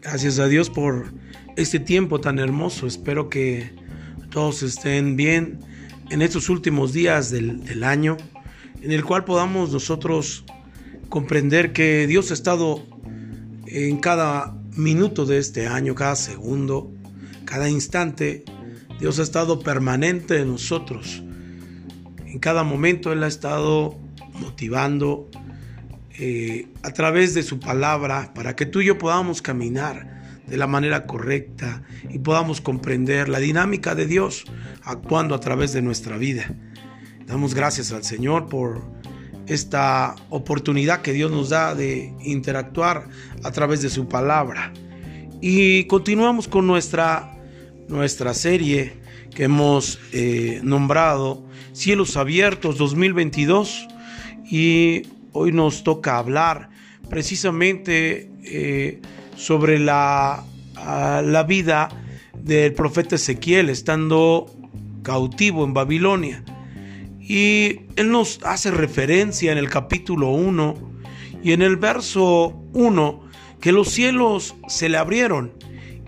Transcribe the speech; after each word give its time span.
Gracias 0.00 0.38
a 0.38 0.46
Dios 0.46 0.70
por 0.70 1.12
este 1.56 1.80
tiempo 1.80 2.20
tan 2.20 2.38
hermoso. 2.38 2.86
Espero 2.86 3.28
que 3.28 3.72
todos 4.30 4.62
estén 4.62 5.16
bien 5.16 5.58
en 6.10 6.22
estos 6.22 6.48
últimos 6.48 6.92
días 6.92 7.30
del, 7.30 7.84
año, 7.84 8.16
en 8.80 8.92
el 8.92 9.04
cual 9.04 9.24
podamos 9.24 9.72
nosotros 9.72 10.44
comprender 11.08 11.72
que 11.72 12.06
Dios 12.06 12.30
ha 12.30 12.34
estado 12.34 12.86
en 13.66 13.98
cada 13.98 14.56
minuto 14.76 15.26
de 15.26 15.38
este 15.38 15.66
año, 15.66 15.94
cada 15.94 16.14
segundo, 16.14 16.92
cada 17.44 17.68
instante. 17.68 18.44
Dios 19.00 19.18
ha 19.18 19.22
estado 19.22 19.58
permanente 19.60 20.38
en 20.38 20.48
nosotros. 20.48 21.22
En 22.26 22.38
cada 22.38 22.62
momento 22.62 23.12
Él 23.12 23.24
ha 23.24 23.28
estado 23.28 23.98
motivando, 24.40 25.28
eh, 26.18 26.68
a 26.82 26.92
través 26.92 27.34
de 27.34 27.42
su 27.42 27.58
palabra 27.58 28.32
para 28.34 28.54
que 28.54 28.66
tú 28.66 28.80
y 28.80 28.86
yo 28.86 28.98
podamos 28.98 29.42
caminar 29.42 30.40
de 30.46 30.56
la 30.56 30.66
manera 30.66 31.06
correcta 31.06 31.82
y 32.10 32.18
podamos 32.18 32.60
comprender 32.60 33.28
la 33.28 33.38
dinámica 33.38 33.94
de 33.94 34.06
Dios 34.06 34.44
actuando 34.82 35.34
a 35.34 35.40
través 35.40 35.72
de 35.72 35.82
nuestra 35.82 36.18
vida. 36.18 36.54
Damos 37.26 37.54
gracias 37.54 37.92
al 37.92 38.04
Señor 38.04 38.48
por 38.48 38.82
esta 39.46 40.14
oportunidad 40.30 41.02
que 41.02 41.12
Dios 41.12 41.30
nos 41.30 41.50
da 41.50 41.74
de 41.74 42.12
interactuar 42.22 43.08
a 43.42 43.50
través 43.50 43.82
de 43.82 43.90
su 43.90 44.08
palabra. 44.08 44.72
Y 45.40 45.84
continuamos 45.84 46.46
con 46.46 46.66
nuestra, 46.66 47.36
nuestra 47.88 48.34
serie 48.34 48.94
que 49.34 49.44
hemos 49.44 49.98
eh, 50.12 50.60
nombrado 50.62 51.42
Cielos 51.72 52.16
Abiertos 52.16 52.76
2022 52.76 53.88
y 54.50 55.02
Hoy 55.32 55.52
nos 55.52 55.82
toca 55.84 56.18
hablar 56.18 56.70
precisamente 57.08 58.30
eh, 58.44 59.00
sobre 59.36 59.78
la, 59.78 60.44
la 60.74 61.42
vida 61.44 61.88
del 62.34 62.74
profeta 62.74 63.16
Ezequiel 63.16 63.70
estando 63.70 64.46
cautivo 65.02 65.64
en 65.64 65.74
Babilonia. 65.74 66.44
Y 67.20 67.80
él 67.96 68.10
nos 68.10 68.40
hace 68.44 68.70
referencia 68.70 69.52
en 69.52 69.58
el 69.58 69.68
capítulo 69.68 70.30
1 70.30 70.74
y 71.42 71.52
en 71.52 71.62
el 71.62 71.76
verso 71.76 72.62
1 72.72 73.22
que 73.60 73.72
los 73.72 73.88
cielos 73.88 74.54
se 74.68 74.88
le 74.88 74.98
abrieron 74.98 75.52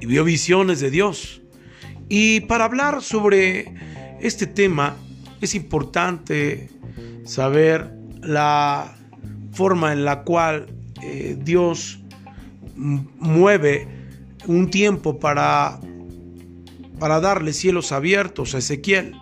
y 0.00 0.06
vio 0.06 0.24
visiones 0.24 0.80
de 0.80 0.90
Dios. 0.90 1.40
Y 2.08 2.40
para 2.40 2.64
hablar 2.64 3.00
sobre 3.00 3.74
este 4.20 4.46
tema 4.46 4.96
es 5.40 5.54
importante 5.54 6.68
saber 7.24 7.92
la 8.20 8.96
forma 9.54 9.92
en 9.92 10.04
la 10.04 10.22
cual 10.22 10.66
eh, 11.02 11.36
Dios 11.38 12.00
mueve 12.76 13.88
un 14.46 14.70
tiempo 14.70 15.18
para, 15.18 15.80
para 16.98 17.20
darle 17.20 17.52
cielos 17.52 17.92
abiertos 17.92 18.54
a 18.54 18.58
Ezequiel. 18.58 19.14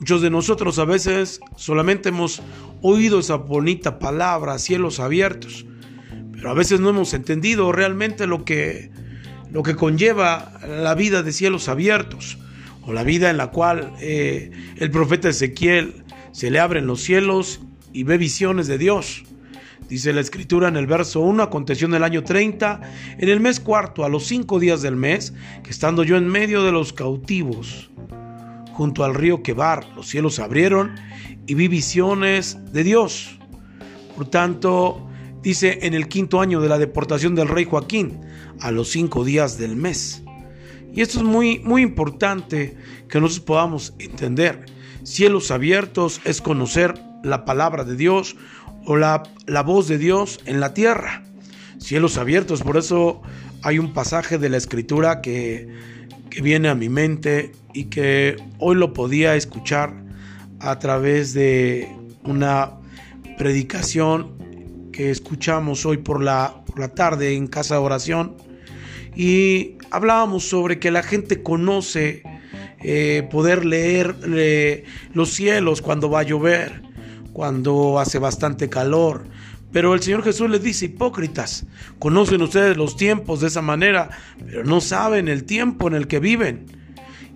Muchos 0.00 0.22
de 0.22 0.30
nosotros 0.30 0.78
a 0.78 0.84
veces 0.84 1.40
solamente 1.56 2.08
hemos 2.08 2.42
oído 2.82 3.20
esa 3.20 3.36
bonita 3.36 3.98
palabra, 3.98 4.58
cielos 4.58 5.00
abiertos, 5.00 5.64
pero 6.32 6.50
a 6.50 6.54
veces 6.54 6.80
no 6.80 6.90
hemos 6.90 7.14
entendido 7.14 7.72
realmente 7.72 8.26
lo 8.26 8.44
que, 8.44 8.90
lo 9.50 9.62
que 9.62 9.76
conlleva 9.76 10.52
la 10.66 10.94
vida 10.94 11.22
de 11.22 11.32
cielos 11.32 11.68
abiertos, 11.68 12.38
o 12.82 12.92
la 12.92 13.02
vida 13.02 13.30
en 13.30 13.38
la 13.38 13.50
cual 13.50 13.94
eh, 14.00 14.50
el 14.76 14.90
profeta 14.90 15.30
Ezequiel 15.30 16.04
se 16.32 16.50
le 16.50 16.58
abren 16.58 16.86
los 16.86 17.00
cielos 17.00 17.60
y 17.92 18.02
ve 18.02 18.18
visiones 18.18 18.66
de 18.66 18.76
Dios. 18.76 19.24
Dice 19.94 20.12
la 20.12 20.22
escritura 20.22 20.66
en 20.66 20.76
el 20.76 20.88
verso 20.88 21.20
1, 21.20 21.40
aconteció 21.40 21.86
en 21.86 21.94
el 21.94 22.02
año 22.02 22.24
30, 22.24 22.80
en 23.16 23.28
el 23.28 23.38
mes 23.38 23.60
cuarto, 23.60 24.04
a 24.04 24.08
los 24.08 24.26
cinco 24.26 24.58
días 24.58 24.82
del 24.82 24.96
mes, 24.96 25.32
que 25.62 25.70
estando 25.70 26.02
yo 26.02 26.16
en 26.16 26.26
medio 26.26 26.64
de 26.64 26.72
los 26.72 26.92
cautivos, 26.92 27.92
junto 28.72 29.04
al 29.04 29.14
río 29.14 29.44
Quebar, 29.44 29.86
los 29.94 30.08
cielos 30.08 30.40
abrieron 30.40 30.96
y 31.46 31.54
vi 31.54 31.68
visiones 31.68 32.58
de 32.72 32.82
Dios. 32.82 33.38
Por 34.16 34.28
tanto, 34.28 35.00
dice 35.42 35.78
en 35.82 35.94
el 35.94 36.08
quinto 36.08 36.40
año 36.40 36.60
de 36.60 36.70
la 36.70 36.78
deportación 36.78 37.36
del 37.36 37.46
rey 37.46 37.64
Joaquín, 37.64 38.20
a 38.58 38.72
los 38.72 38.88
cinco 38.88 39.24
días 39.24 39.58
del 39.58 39.76
mes. 39.76 40.24
Y 40.92 41.02
esto 41.02 41.18
es 41.18 41.24
muy, 41.24 41.60
muy 41.60 41.82
importante 41.82 42.76
que 43.08 43.20
nosotros 43.20 43.46
podamos 43.46 43.94
entender. 44.00 44.66
Cielos 45.04 45.52
abiertos 45.52 46.20
es 46.24 46.42
conocer 46.42 47.00
la 47.22 47.44
palabra 47.44 47.84
de 47.84 47.94
Dios 47.94 48.36
o 48.86 48.96
la, 48.96 49.22
voz 49.64 49.88
de 49.88 49.98
Dios 49.98 50.40
en 50.46 50.60
la 50.60 50.74
tierra. 50.74 51.22
Cielos 51.78 52.18
abiertos, 52.18 52.62
por 52.62 52.76
eso 52.76 53.22
hay 53.62 53.78
un 53.78 53.92
pasaje 53.92 54.38
de 54.38 54.48
la 54.48 54.56
escritura 54.56 55.20
que, 55.20 55.68
que 56.30 56.42
viene 56.42 56.68
a 56.68 56.74
mi 56.74 56.88
mente 56.88 57.52
y 57.72 57.86
que 57.86 58.36
hoy 58.58 58.76
lo 58.76 58.92
podía 58.92 59.36
escuchar 59.36 59.94
a 60.60 60.78
través 60.78 61.34
de 61.34 61.88
una 62.22 62.72
predicación 63.36 64.90
que 64.92 65.10
escuchamos 65.10 65.84
hoy 65.84 65.98
por 65.98 66.22
la, 66.22 66.62
por 66.66 66.78
la 66.78 66.88
tarde 66.88 67.34
en 67.34 67.48
casa 67.48 67.74
de 67.74 67.80
oración 67.80 68.36
y 69.16 69.76
hablábamos 69.90 70.48
sobre 70.48 70.78
que 70.78 70.90
la 70.90 71.02
gente 71.02 71.42
conoce 71.42 72.22
eh, 72.82 73.26
poder 73.30 73.64
leer 73.64 74.84
los 75.12 75.30
cielos 75.30 75.82
cuando 75.82 76.10
va 76.10 76.20
a 76.20 76.22
llover 76.22 76.83
cuando 77.34 77.98
hace 77.98 78.18
bastante 78.18 78.70
calor. 78.70 79.24
Pero 79.72 79.92
el 79.92 80.00
Señor 80.00 80.22
Jesús 80.22 80.48
les 80.48 80.62
dice, 80.62 80.86
hipócritas, 80.86 81.66
conocen 81.98 82.40
ustedes 82.40 82.76
los 82.76 82.96
tiempos 82.96 83.40
de 83.40 83.48
esa 83.48 83.60
manera, 83.60 84.08
pero 84.46 84.64
no 84.64 84.80
saben 84.80 85.28
el 85.28 85.44
tiempo 85.44 85.88
en 85.88 85.94
el 85.94 86.06
que 86.06 86.20
viven. 86.20 86.66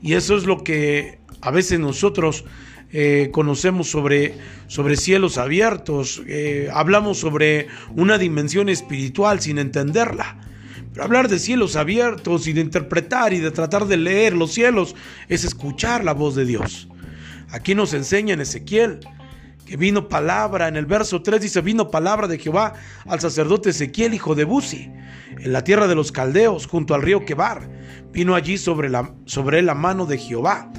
Y 0.01 0.15
eso 0.15 0.37
es 0.37 0.47
lo 0.47 0.63
que 0.63 1.19
a 1.41 1.51
veces 1.51 1.81
nosotros 1.81 2.45
eh, 2.93 3.31
conocemos 3.33 3.91
sobre, 3.91 4.35
sobre 4.69 4.97
cielos 4.97 5.37
abiertos, 5.37 6.23
eh, 6.29 6.71
hablamos 6.73 7.19
sobre 7.19 7.67
una 7.97 8.19
dimensión 8.19 8.69
espiritual 8.69 9.41
sin 9.41 9.59
entenderla. 9.59 10.39
Pero 10.93 11.05
hablar 11.05 11.29
de 11.29 11.41
cielos 11.41 11.75
abiertos 11.75 12.47
y 12.47 12.53
de 12.53 12.61
interpretar 12.61 13.33
y 13.33 13.41
de 13.41 13.51
tratar 13.51 13.87
de 13.87 13.97
leer 13.97 14.35
los 14.35 14.53
cielos 14.53 14.95
es 15.29 15.43
escuchar 15.43 16.05
la 16.05 16.15
voz 16.15 16.37
de 16.37 16.45
Dios. 16.45 16.89
Aquí 17.51 17.75
nos 17.75 17.95
enseña 17.95 18.35
en 18.35 18.43
Ezequiel 18.43 19.01
que 19.69 19.77
vino 19.77 20.09
palabra, 20.09 20.67
en 20.67 20.77
el 20.77 20.87
verso 20.87 21.21
3 21.21 21.43
dice, 21.43 21.61
vino 21.61 21.91
palabra 21.91 22.27
de 22.27 22.39
Jehová 22.39 22.73
al 23.06 23.21
sacerdote 23.21 23.69
Ezequiel, 23.69 24.15
hijo 24.15 24.34
de 24.34 24.45
Buzi, 24.45 24.91
en 25.39 25.53
la 25.53 25.62
tierra 25.62 25.87
de 25.87 25.95
los 25.95 26.11
caldeos, 26.11 26.67
junto 26.67 26.95
al 26.95 27.03
río 27.03 27.27
Quebar. 27.27 27.69
Vino 28.11 28.34
allí 28.34 28.56
sobre, 28.56 28.89
la, 28.89 29.12
sobre 29.27 29.61
la 29.61 29.75
mano 29.75 30.06
de 30.06 30.17
Jehová. 30.17 30.73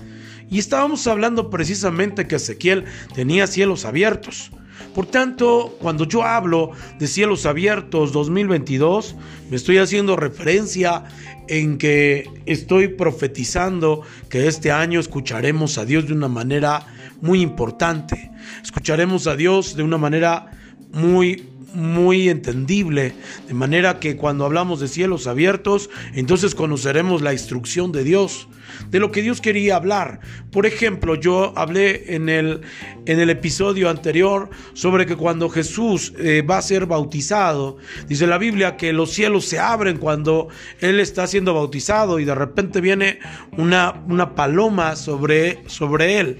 Y 0.50 0.58
estábamos 0.58 1.06
hablando 1.06 1.52
precisamente 1.52 2.28
que 2.28 2.38
Ezequiel 2.38 2.86
tenía 3.14 3.46
cielos 3.46 3.86
abiertos. 3.86 4.50
Por 4.96 5.06
tanto, 5.06 5.78
cuando 5.80 6.06
yo 6.06 6.24
hablo 6.24 6.72
de 6.98 7.06
cielos 7.06 7.46
abiertos 7.46 8.12
2022, 8.12 9.16
me 9.52 9.56
estoy 9.56 9.78
haciendo 9.78 10.16
referencia 10.16 11.04
en 11.48 11.78
que 11.78 12.28
estoy 12.48 12.88
profetizando 12.88 14.02
que 14.30 14.48
este 14.48 14.72
año 14.72 15.00
escucharemos 15.00 15.78
a 15.78 15.86
Dios 15.86 16.08
de 16.08 16.14
una 16.14 16.28
manera 16.28 16.88
muy 17.22 17.42
importante. 17.42 18.32
Escucharemos 18.62 19.28
a 19.28 19.36
Dios 19.36 19.76
de 19.76 19.84
una 19.84 19.98
manera 19.98 20.52
muy 20.92 21.50
muy 21.74 22.30
entendible, 22.30 23.14
de 23.48 23.54
manera 23.54 24.00
que 24.00 24.16
cuando 24.16 24.46
hablamos 24.46 24.80
de 24.80 24.88
cielos 24.88 25.28
abiertos, 25.28 25.90
entonces 26.14 26.56
conoceremos 26.56 27.22
la 27.22 27.34
instrucción 27.34 27.92
de 27.92 28.04
Dios, 28.04 28.48
de 28.90 29.00
lo 29.00 29.12
que 29.12 29.22
Dios 29.22 29.42
quería 29.42 29.76
hablar. 29.76 30.20
Por 30.52 30.66
ejemplo, 30.66 31.16
yo 31.16 31.54
hablé 31.56 32.16
en 32.16 32.30
el, 32.30 32.62
en 33.06 33.20
el 33.20 33.30
episodio 33.30 33.90
anterior 33.90 34.50
sobre 34.74 35.06
que 35.06 35.16
cuando 35.16 35.50
Jesús 35.50 36.14
eh, 36.18 36.42
va 36.42 36.58
a 36.58 36.62
ser 36.62 36.86
bautizado, 36.86 37.78
dice 38.08 38.28
la 38.28 38.38
Biblia 38.38 38.78
que 38.78 38.94
los 38.94 39.12
cielos 39.12 39.46
se 39.46 39.60
abren 39.60 39.98
cuando 39.98 40.48
Él 40.80 41.00
está 41.00 41.28
siendo 41.28 41.54
bautizado 41.54 42.20
y 42.20 42.26
de 42.26 42.36
repente 42.36 42.82
viene 42.82 43.20
una, 43.58 44.04
una 44.08 44.36
paloma 44.36 44.96
sobre, 44.96 45.64
sobre 45.68 46.20
Él. 46.20 46.40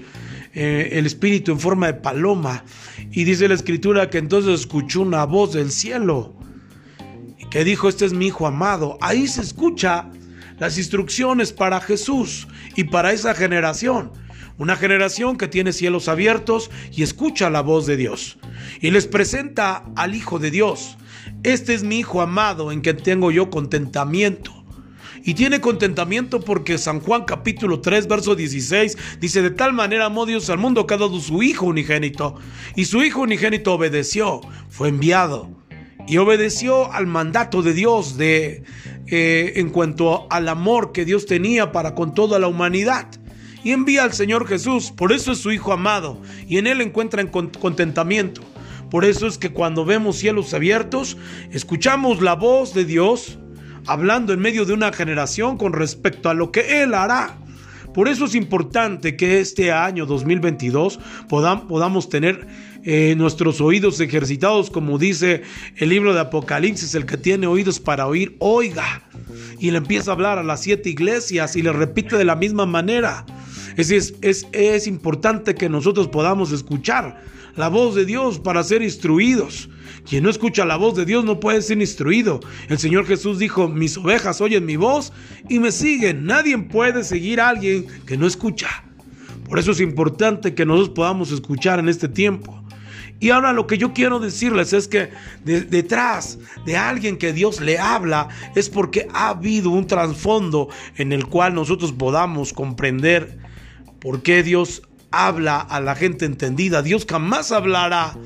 Eh, 0.52 0.98
el 0.98 1.06
espíritu 1.06 1.52
en 1.52 1.60
forma 1.60 1.86
de 1.86 1.94
paloma. 1.94 2.64
Y 3.12 3.24
dice 3.24 3.46
la 3.46 3.54
escritura 3.54 4.10
que 4.10 4.18
entonces 4.18 4.60
escuchó 4.60 5.02
una 5.02 5.24
voz 5.24 5.52
del 5.52 5.70
cielo 5.70 6.34
que 7.50 7.64
dijo, 7.64 7.88
este 7.88 8.04
es 8.04 8.12
mi 8.12 8.28
hijo 8.28 8.46
amado. 8.46 8.98
Ahí 9.00 9.26
se 9.26 9.42
escucha 9.42 10.08
las 10.58 10.78
instrucciones 10.78 11.52
para 11.52 11.80
Jesús 11.80 12.48
y 12.76 12.84
para 12.84 13.12
esa 13.12 13.34
generación. 13.34 14.12
Una 14.58 14.76
generación 14.76 15.36
que 15.36 15.48
tiene 15.48 15.72
cielos 15.72 16.08
abiertos 16.08 16.70
y 16.92 17.02
escucha 17.02 17.48
la 17.48 17.62
voz 17.62 17.86
de 17.86 17.96
Dios. 17.96 18.38
Y 18.80 18.90
les 18.90 19.06
presenta 19.06 19.84
al 19.96 20.14
Hijo 20.14 20.38
de 20.38 20.50
Dios. 20.50 20.96
Este 21.42 21.74
es 21.74 21.82
mi 21.82 22.00
Hijo 22.00 22.20
amado 22.20 22.70
en 22.70 22.80
quien 22.82 22.98
tengo 22.98 23.30
yo 23.30 23.50
contentamiento 23.50 24.59
y 25.24 25.34
tiene 25.34 25.60
contentamiento 25.60 26.40
porque 26.40 26.78
San 26.78 27.00
Juan 27.00 27.24
capítulo 27.24 27.80
3 27.80 28.08
verso 28.08 28.34
16 28.34 28.96
dice 29.20 29.42
de 29.42 29.50
tal 29.50 29.72
manera 29.72 30.06
amó 30.06 30.26
Dios 30.26 30.50
al 30.50 30.58
mundo 30.58 30.86
que 30.86 30.94
ha 30.94 30.98
dado 30.98 31.20
su 31.20 31.42
Hijo 31.42 31.66
unigénito 31.66 32.36
y 32.76 32.84
su 32.86 33.02
Hijo 33.02 33.22
unigénito 33.22 33.74
obedeció, 33.74 34.40
fue 34.68 34.88
enviado 34.88 35.60
y 36.06 36.18
obedeció 36.18 36.92
al 36.92 37.06
mandato 37.06 37.62
de 37.62 37.72
Dios 37.72 38.16
de, 38.16 38.64
eh, 39.06 39.52
en 39.56 39.70
cuanto 39.70 40.26
al 40.30 40.48
amor 40.48 40.92
que 40.92 41.04
Dios 41.04 41.26
tenía 41.26 41.72
para 41.72 41.94
con 41.94 42.14
toda 42.14 42.38
la 42.38 42.48
humanidad. 42.48 43.06
Y 43.62 43.72
envía 43.72 44.04
al 44.04 44.12
Señor 44.12 44.48
Jesús, 44.48 44.90
por 44.90 45.12
eso 45.12 45.32
es 45.32 45.38
su 45.38 45.52
Hijo 45.52 45.72
amado, 45.72 46.20
y 46.48 46.56
en 46.56 46.66
Él 46.66 46.80
encuentran 46.80 47.28
contentamiento. 47.28 48.42
Por 48.90 49.04
eso 49.04 49.26
es 49.26 49.38
que 49.38 49.52
cuando 49.52 49.84
vemos 49.84 50.16
cielos 50.16 50.52
abiertos, 50.52 51.16
escuchamos 51.52 52.22
la 52.22 52.34
voz 52.34 52.74
de 52.74 52.84
Dios 52.84 53.38
hablando 53.90 54.32
en 54.32 54.38
medio 54.38 54.64
de 54.64 54.72
una 54.72 54.92
generación 54.92 55.58
con 55.58 55.72
respecto 55.72 56.30
a 56.30 56.34
lo 56.34 56.52
que 56.52 56.82
Él 56.82 56.94
hará. 56.94 57.36
Por 57.92 58.06
eso 58.06 58.26
es 58.26 58.36
importante 58.36 59.16
que 59.16 59.40
este 59.40 59.72
año 59.72 60.06
2022 60.06 61.00
podamos 61.28 62.08
tener 62.08 62.46
eh, 62.84 63.16
nuestros 63.16 63.60
oídos 63.60 63.98
ejercitados, 63.98 64.70
como 64.70 64.96
dice 64.96 65.42
el 65.76 65.88
libro 65.88 66.14
de 66.14 66.20
Apocalipsis, 66.20 66.94
el 66.94 67.04
que 67.04 67.16
tiene 67.16 67.48
oídos 67.48 67.80
para 67.80 68.06
oír, 68.06 68.36
oiga. 68.38 69.02
Y 69.58 69.72
le 69.72 69.78
empieza 69.78 70.12
a 70.12 70.14
hablar 70.14 70.38
a 70.38 70.44
las 70.44 70.60
siete 70.60 70.88
iglesias 70.88 71.56
y 71.56 71.62
le 71.62 71.72
repite 71.72 72.16
de 72.16 72.24
la 72.24 72.36
misma 72.36 72.66
manera. 72.66 73.26
Es, 73.76 73.90
es, 73.90 74.14
es, 74.22 74.46
es 74.52 74.86
importante 74.86 75.56
que 75.56 75.68
nosotros 75.68 76.06
podamos 76.06 76.52
escuchar 76.52 77.20
la 77.56 77.68
voz 77.68 77.94
de 77.94 78.04
Dios 78.04 78.38
para 78.38 78.62
ser 78.62 78.82
instruidos. 78.82 79.68
Quien 80.08 80.24
no 80.24 80.30
escucha 80.30 80.64
la 80.64 80.76
voz 80.76 80.96
de 80.96 81.04
Dios 81.04 81.24
no 81.24 81.40
puede 81.40 81.62
ser 81.62 81.80
instruido. 81.80 82.40
El 82.68 82.78
Señor 82.78 83.06
Jesús 83.06 83.38
dijo, 83.38 83.68
mis 83.68 83.96
ovejas 83.96 84.40
oyen 84.40 84.64
mi 84.64 84.76
voz 84.76 85.12
y 85.48 85.58
me 85.58 85.72
siguen. 85.72 86.24
Nadie 86.24 86.56
puede 86.58 87.04
seguir 87.04 87.40
a 87.40 87.48
alguien 87.48 87.86
que 88.06 88.16
no 88.16 88.26
escucha. 88.26 88.84
Por 89.48 89.58
eso 89.58 89.72
es 89.72 89.80
importante 89.80 90.54
que 90.54 90.64
nosotros 90.64 90.94
podamos 90.94 91.32
escuchar 91.32 91.78
en 91.80 91.88
este 91.88 92.08
tiempo. 92.08 92.60
Y 93.20 93.30
ahora 93.30 93.52
lo 93.52 93.66
que 93.66 93.76
yo 93.76 93.92
quiero 93.92 94.18
decirles 94.18 94.72
es 94.72 94.88
que 94.88 95.10
detrás 95.44 96.38
de 96.64 96.78
alguien 96.78 97.18
que 97.18 97.34
Dios 97.34 97.60
le 97.60 97.78
habla 97.78 98.28
es 98.56 98.70
porque 98.70 99.06
ha 99.12 99.28
habido 99.28 99.70
un 99.70 99.86
trasfondo 99.86 100.68
en 100.96 101.12
el 101.12 101.26
cual 101.26 101.54
nosotros 101.54 101.92
podamos 101.92 102.54
comprender 102.54 103.38
por 104.00 104.22
qué 104.22 104.42
Dios 104.42 104.82
habla 105.10 105.60
a 105.60 105.80
la 105.80 105.94
gente 105.94 106.24
entendida. 106.24 106.82
Dios 106.82 107.06
jamás 107.08 107.52
hablará 107.52 108.16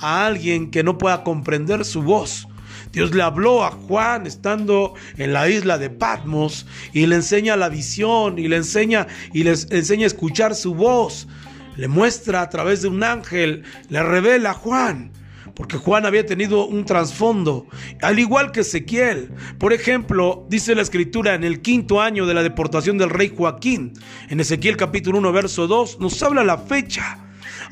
a 0.00 0.26
alguien 0.26 0.70
que 0.70 0.82
no 0.82 0.98
pueda 0.98 1.22
comprender 1.22 1.84
su 1.84 2.02
voz. 2.02 2.46
Dios 2.92 3.14
le 3.14 3.22
habló 3.22 3.64
a 3.64 3.70
Juan 3.70 4.26
estando 4.26 4.94
en 5.16 5.32
la 5.32 5.48
isla 5.48 5.78
de 5.78 5.90
Patmos 5.90 6.66
y 6.92 7.06
le 7.06 7.16
enseña 7.16 7.56
la 7.56 7.68
visión 7.68 8.38
y 8.38 8.48
le 8.48 8.56
enseña 8.56 9.06
y 9.32 9.44
les 9.44 9.70
enseña 9.70 10.04
a 10.04 10.06
escuchar 10.08 10.54
su 10.54 10.74
voz. 10.74 11.28
Le 11.76 11.88
muestra 11.88 12.42
a 12.42 12.50
través 12.50 12.82
de 12.82 12.88
un 12.88 13.04
ángel, 13.04 13.62
le 13.88 14.02
revela 14.02 14.50
a 14.50 14.54
Juan 14.54 15.12
porque 15.54 15.76
Juan 15.76 16.06
había 16.06 16.24
tenido 16.26 16.66
un 16.66 16.84
trasfondo, 16.84 17.66
al 18.02 18.18
igual 18.18 18.52
que 18.52 18.60
Ezequiel. 18.60 19.30
Por 19.58 19.72
ejemplo, 19.72 20.46
dice 20.48 20.74
la 20.74 20.82
escritura 20.82 21.34
en 21.34 21.44
el 21.44 21.60
quinto 21.60 22.00
año 22.00 22.26
de 22.26 22.34
la 22.34 22.42
deportación 22.42 22.98
del 22.98 23.10
rey 23.10 23.32
Joaquín, 23.36 23.92
en 24.28 24.40
Ezequiel 24.40 24.76
capítulo 24.76 25.18
1, 25.18 25.32
verso 25.32 25.66
2, 25.66 26.00
nos 26.00 26.22
habla 26.22 26.44
la 26.44 26.58
fecha. 26.58 27.18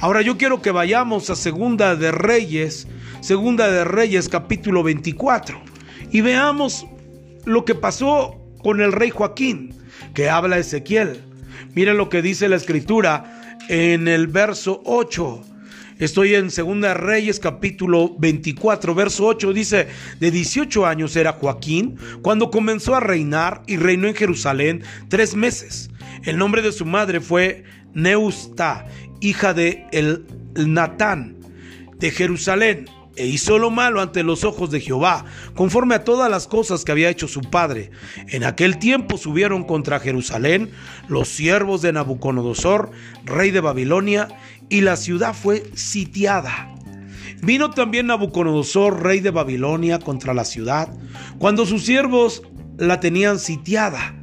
Ahora 0.00 0.22
yo 0.22 0.36
quiero 0.36 0.62
que 0.62 0.70
vayamos 0.70 1.30
a 1.30 1.36
Segunda 1.36 1.96
de 1.96 2.12
Reyes, 2.12 2.86
Segunda 3.20 3.70
de 3.70 3.84
Reyes 3.84 4.28
capítulo 4.28 4.82
24, 4.82 5.60
y 6.12 6.20
veamos 6.20 6.86
lo 7.44 7.64
que 7.64 7.74
pasó 7.74 8.38
con 8.62 8.80
el 8.80 8.92
rey 8.92 9.10
Joaquín, 9.10 9.74
que 10.14 10.28
habla 10.30 10.58
Ezequiel. 10.58 11.22
Mira 11.74 11.94
lo 11.94 12.08
que 12.08 12.22
dice 12.22 12.48
la 12.48 12.56
escritura 12.56 13.56
en 13.68 14.08
el 14.08 14.26
verso 14.26 14.82
8. 14.84 15.42
Estoy 15.98 16.36
en 16.36 16.52
Segunda 16.52 16.94
Reyes 16.94 17.40
capítulo 17.40 18.14
24, 18.18 18.94
verso 18.94 19.26
8. 19.26 19.52
Dice, 19.52 19.88
de 20.20 20.30
18 20.30 20.86
años 20.86 21.16
era 21.16 21.32
Joaquín 21.32 21.96
cuando 22.22 22.50
comenzó 22.50 22.94
a 22.94 23.00
reinar 23.00 23.62
y 23.66 23.78
reinó 23.78 24.06
en 24.06 24.14
Jerusalén 24.14 24.84
tres 25.08 25.34
meses. 25.34 25.90
El 26.22 26.38
nombre 26.38 26.62
de 26.62 26.70
su 26.70 26.86
madre 26.86 27.20
fue 27.20 27.64
Neusta, 27.94 28.86
hija 29.20 29.54
de 29.54 29.86
el 29.90 30.24
Natán 30.54 31.36
de 31.98 32.12
Jerusalén 32.12 32.86
e 33.18 33.26
hizo 33.26 33.58
lo 33.58 33.70
malo 33.70 34.00
ante 34.00 34.22
los 34.22 34.44
ojos 34.44 34.70
de 34.70 34.80
Jehová, 34.80 35.24
conforme 35.54 35.96
a 35.96 36.04
todas 36.04 36.30
las 36.30 36.46
cosas 36.46 36.84
que 36.84 36.92
había 36.92 37.10
hecho 37.10 37.26
su 37.26 37.40
padre. 37.40 37.90
En 38.28 38.44
aquel 38.44 38.78
tiempo 38.78 39.18
subieron 39.18 39.64
contra 39.64 39.98
Jerusalén 39.98 40.70
los 41.08 41.28
siervos 41.28 41.82
de 41.82 41.92
Nabucodonosor, 41.92 42.90
rey 43.24 43.50
de 43.50 43.60
Babilonia, 43.60 44.28
y 44.68 44.82
la 44.82 44.96
ciudad 44.96 45.34
fue 45.34 45.64
sitiada. 45.74 46.72
Vino 47.42 47.70
también 47.70 48.06
Nabucodonosor, 48.06 49.02
rey 49.02 49.20
de 49.20 49.30
Babilonia, 49.30 49.98
contra 49.98 50.32
la 50.32 50.44
ciudad, 50.44 50.88
cuando 51.38 51.66
sus 51.66 51.84
siervos 51.84 52.42
la 52.76 53.00
tenían 53.00 53.38
sitiada. 53.40 54.14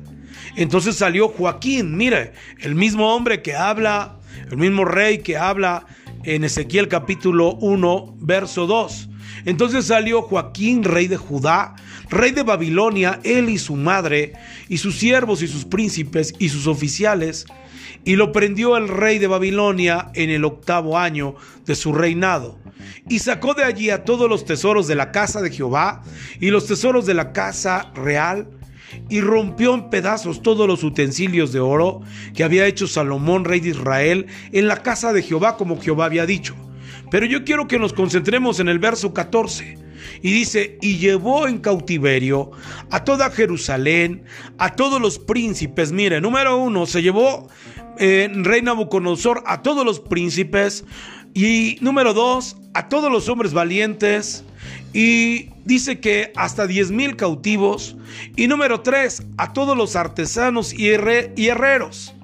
Entonces 0.56 0.96
salió 0.96 1.28
Joaquín, 1.28 1.98
mire, 1.98 2.32
el 2.60 2.76
mismo 2.76 3.14
hombre 3.14 3.42
que 3.42 3.56
habla, 3.56 4.20
el 4.50 4.58
mismo 4.58 4.86
rey 4.86 5.18
que 5.18 5.38
habla 5.38 5.86
en 6.26 6.44
Ezequiel 6.44 6.88
capítulo 6.88 7.54
1, 7.56 8.18
verso 8.20 8.66
2. 8.66 9.10
Entonces 9.46 9.86
salió 9.86 10.24
Joaquín, 10.24 10.84
rey 10.84 11.08
de 11.08 11.18
Judá, 11.18 11.76
rey 12.10 12.32
de 12.32 12.44
Babilonia, 12.44 13.20
él 13.24 13.50
y 13.50 13.58
su 13.58 13.76
madre, 13.76 14.34
y 14.68 14.78
sus 14.78 14.98
siervos 14.98 15.42
y 15.42 15.48
sus 15.48 15.66
príncipes 15.66 16.34
y 16.40 16.50
sus 16.50 16.68
oficiales, 16.68 17.46
y 18.04 18.16
lo 18.16 18.32
prendió 18.32 18.76
el 18.78 18.88
rey 18.88 19.20
de 19.20 19.28
Babilonia 19.28 20.12
en 20.16 20.30
el 20.32 20.46
octavo 20.46 20.98
año 20.98 21.36
de 21.66 21.76
su 21.76 21.94
reinado. 21.94 22.58
Y 23.08 23.20
sacó 23.20 23.54
de 23.54 23.64
allí 23.64 23.90
a 23.90 24.04
todos 24.04 24.30
los 24.30 24.46
tesoros 24.46 24.88
de 24.88 24.96
la 24.96 25.12
casa 25.12 25.42
de 25.42 25.52
Jehová 25.52 26.04
y 26.40 26.50
los 26.50 26.66
tesoros 26.66 27.06
de 27.06 27.14
la 27.14 27.34
casa 27.34 27.92
real 27.96 28.48
y 29.10 29.22
rompió 29.22 29.74
en 29.74 29.90
pedazos 29.90 30.42
todos 30.42 30.68
los 30.68 30.84
utensilios 30.84 31.52
de 31.52 31.60
oro 31.60 32.02
que 32.34 32.44
había 32.44 32.68
hecho 32.68 32.88
Salomón, 32.88 33.46
rey 33.46 33.60
de 33.60 33.70
Israel, 33.70 34.28
en 34.52 34.68
la 34.68 34.84
casa 34.84 35.14
de 35.14 35.24
Jehová, 35.24 35.58
como 35.58 35.82
Jehová 35.82 36.06
había 36.06 36.26
dicho. 36.26 36.56
Pero 37.12 37.26
yo 37.26 37.44
quiero 37.44 37.68
que 37.68 37.80
nos 37.80 37.94
concentremos 37.94 38.60
en 38.60 38.68
el 38.68 38.80
verso 38.80 39.14
14. 39.14 39.78
Y 40.22 40.32
dice, 40.32 40.78
y 40.82 40.98
llevó 40.98 41.48
en 41.48 41.60
cautiverio 41.60 42.52
a 42.90 43.04
toda 43.04 43.30
Jerusalén, 43.32 44.24
a 44.58 44.76
todos 44.76 45.02
los 45.02 45.20
príncipes. 45.20 45.92
Mire, 45.92 46.22
número 46.22 46.58
uno, 46.58 46.86
se 46.86 47.02
llevó 47.02 47.48
eh, 48.00 48.30
rey 48.34 48.62
Nabucodonosor 48.62 49.44
a 49.46 49.62
todos 49.62 49.86
los 49.86 50.00
príncipes. 50.00 50.86
Y 51.34 51.78
número 51.82 52.14
dos, 52.14 52.58
a 52.74 52.88
todos 52.88 53.12
los 53.12 53.30
hombres 53.30 53.54
valientes. 53.54 54.44
Y 54.94 55.50
dice 55.66 56.00
que 56.00 56.32
hasta 56.36 56.68
10 56.68 56.92
mil 56.92 57.16
cautivos. 57.16 57.98
Y 58.36 58.48
número 58.48 58.82
3, 58.82 59.24
a 59.38 59.54
todos 59.54 59.76
los 59.76 59.96
artesanos 59.96 60.74
y, 60.74 60.86
y 60.86 61.48
herreros. 61.48 62.16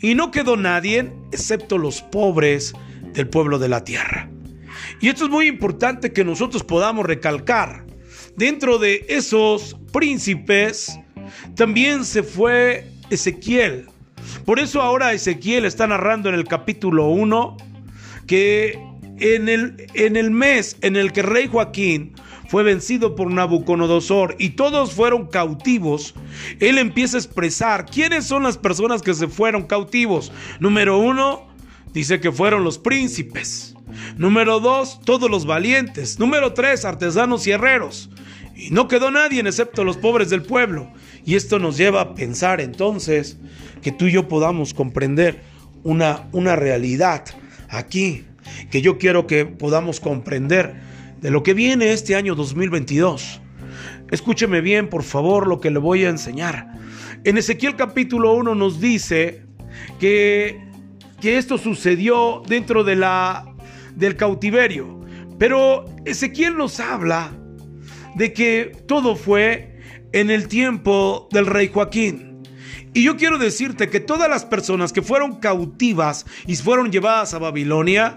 Y 0.00 0.14
no 0.14 0.30
quedó 0.30 0.56
nadie 0.56 1.12
excepto 1.32 1.78
los 1.78 2.02
pobres 2.02 2.74
del 3.14 3.28
pueblo 3.28 3.58
de 3.58 3.68
la 3.68 3.84
tierra. 3.84 4.28
Y 5.00 5.08
esto 5.08 5.24
es 5.24 5.30
muy 5.30 5.46
importante 5.46 6.12
que 6.12 6.24
nosotros 6.24 6.62
podamos 6.62 7.06
recalcar. 7.06 7.86
Dentro 8.36 8.78
de 8.78 9.06
esos 9.08 9.76
príncipes 9.92 10.98
también 11.54 12.04
se 12.04 12.22
fue 12.22 12.86
Ezequiel. 13.10 13.86
Por 14.44 14.58
eso 14.58 14.82
ahora 14.82 15.12
Ezequiel 15.12 15.64
está 15.64 15.86
narrando 15.86 16.28
en 16.28 16.34
el 16.34 16.44
capítulo 16.44 17.08
1 17.08 17.56
que 18.26 18.78
en 19.18 19.48
el, 19.48 19.86
en 19.94 20.16
el 20.16 20.30
mes 20.30 20.76
en 20.82 20.96
el 20.96 21.12
que 21.12 21.22
rey 21.22 21.46
Joaquín 21.46 22.14
fue 22.50 22.64
vencido 22.64 23.14
por 23.14 23.30
Nabucodonosor 23.30 24.34
y 24.40 24.50
todos 24.50 24.92
fueron 24.92 25.28
cautivos, 25.28 26.16
él 26.58 26.78
empieza 26.78 27.16
a 27.16 27.20
expresar 27.20 27.86
quiénes 27.86 28.26
son 28.26 28.42
las 28.42 28.58
personas 28.58 29.02
que 29.02 29.14
se 29.14 29.28
fueron 29.28 29.68
cautivos. 29.68 30.32
Número 30.58 30.98
uno, 30.98 31.46
dice 31.92 32.18
que 32.18 32.32
fueron 32.32 32.64
los 32.64 32.76
príncipes. 32.76 33.76
Número 34.16 34.58
dos, 34.58 35.00
todos 35.04 35.30
los 35.30 35.46
valientes. 35.46 36.18
Número 36.18 36.52
tres, 36.52 36.84
artesanos 36.84 37.46
y 37.46 37.52
herreros. 37.52 38.10
Y 38.56 38.70
no 38.70 38.88
quedó 38.88 39.12
nadie 39.12 39.42
excepto 39.42 39.84
los 39.84 39.96
pobres 39.96 40.28
del 40.28 40.42
pueblo. 40.42 40.90
Y 41.24 41.36
esto 41.36 41.60
nos 41.60 41.76
lleva 41.76 42.00
a 42.00 42.14
pensar 42.16 42.60
entonces 42.60 43.38
que 43.80 43.92
tú 43.92 44.06
y 44.06 44.12
yo 44.12 44.26
podamos 44.26 44.74
comprender 44.74 45.40
una, 45.84 46.28
una 46.32 46.56
realidad 46.56 47.26
aquí, 47.68 48.24
que 48.72 48.82
yo 48.82 48.98
quiero 48.98 49.28
que 49.28 49.46
podamos 49.46 50.00
comprender 50.00 50.89
de 51.20 51.30
lo 51.30 51.42
que 51.42 51.54
viene 51.54 51.92
este 51.92 52.16
año 52.16 52.34
2022. 52.34 53.40
Escúcheme 54.10 54.60
bien, 54.60 54.88
por 54.88 55.02
favor, 55.02 55.46
lo 55.46 55.60
que 55.60 55.70
le 55.70 55.78
voy 55.78 56.04
a 56.04 56.08
enseñar. 56.08 56.72
En 57.24 57.38
Ezequiel 57.38 57.76
capítulo 57.76 58.32
1 58.34 58.54
nos 58.54 58.80
dice 58.80 59.44
que, 59.98 60.60
que 61.20 61.38
esto 61.38 61.58
sucedió 61.58 62.42
dentro 62.46 62.82
de 62.82 62.96
la, 62.96 63.54
del 63.94 64.16
cautiverio. 64.16 65.00
Pero 65.38 65.84
Ezequiel 66.04 66.56
nos 66.56 66.80
habla 66.80 67.32
de 68.14 68.32
que 68.32 68.72
todo 68.86 69.16
fue 69.16 69.78
en 70.12 70.30
el 70.30 70.48
tiempo 70.48 71.28
del 71.30 71.46
rey 71.46 71.70
Joaquín. 71.72 72.42
Y 72.92 73.04
yo 73.04 73.16
quiero 73.16 73.38
decirte 73.38 73.88
que 73.88 74.00
todas 74.00 74.28
las 74.28 74.44
personas 74.44 74.92
que 74.92 75.02
fueron 75.02 75.36
cautivas 75.36 76.26
y 76.46 76.56
fueron 76.56 76.90
llevadas 76.90 77.34
a 77.34 77.38
Babilonia 77.38 78.14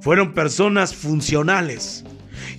fueron 0.00 0.32
personas 0.32 0.94
funcionales. 0.94 2.04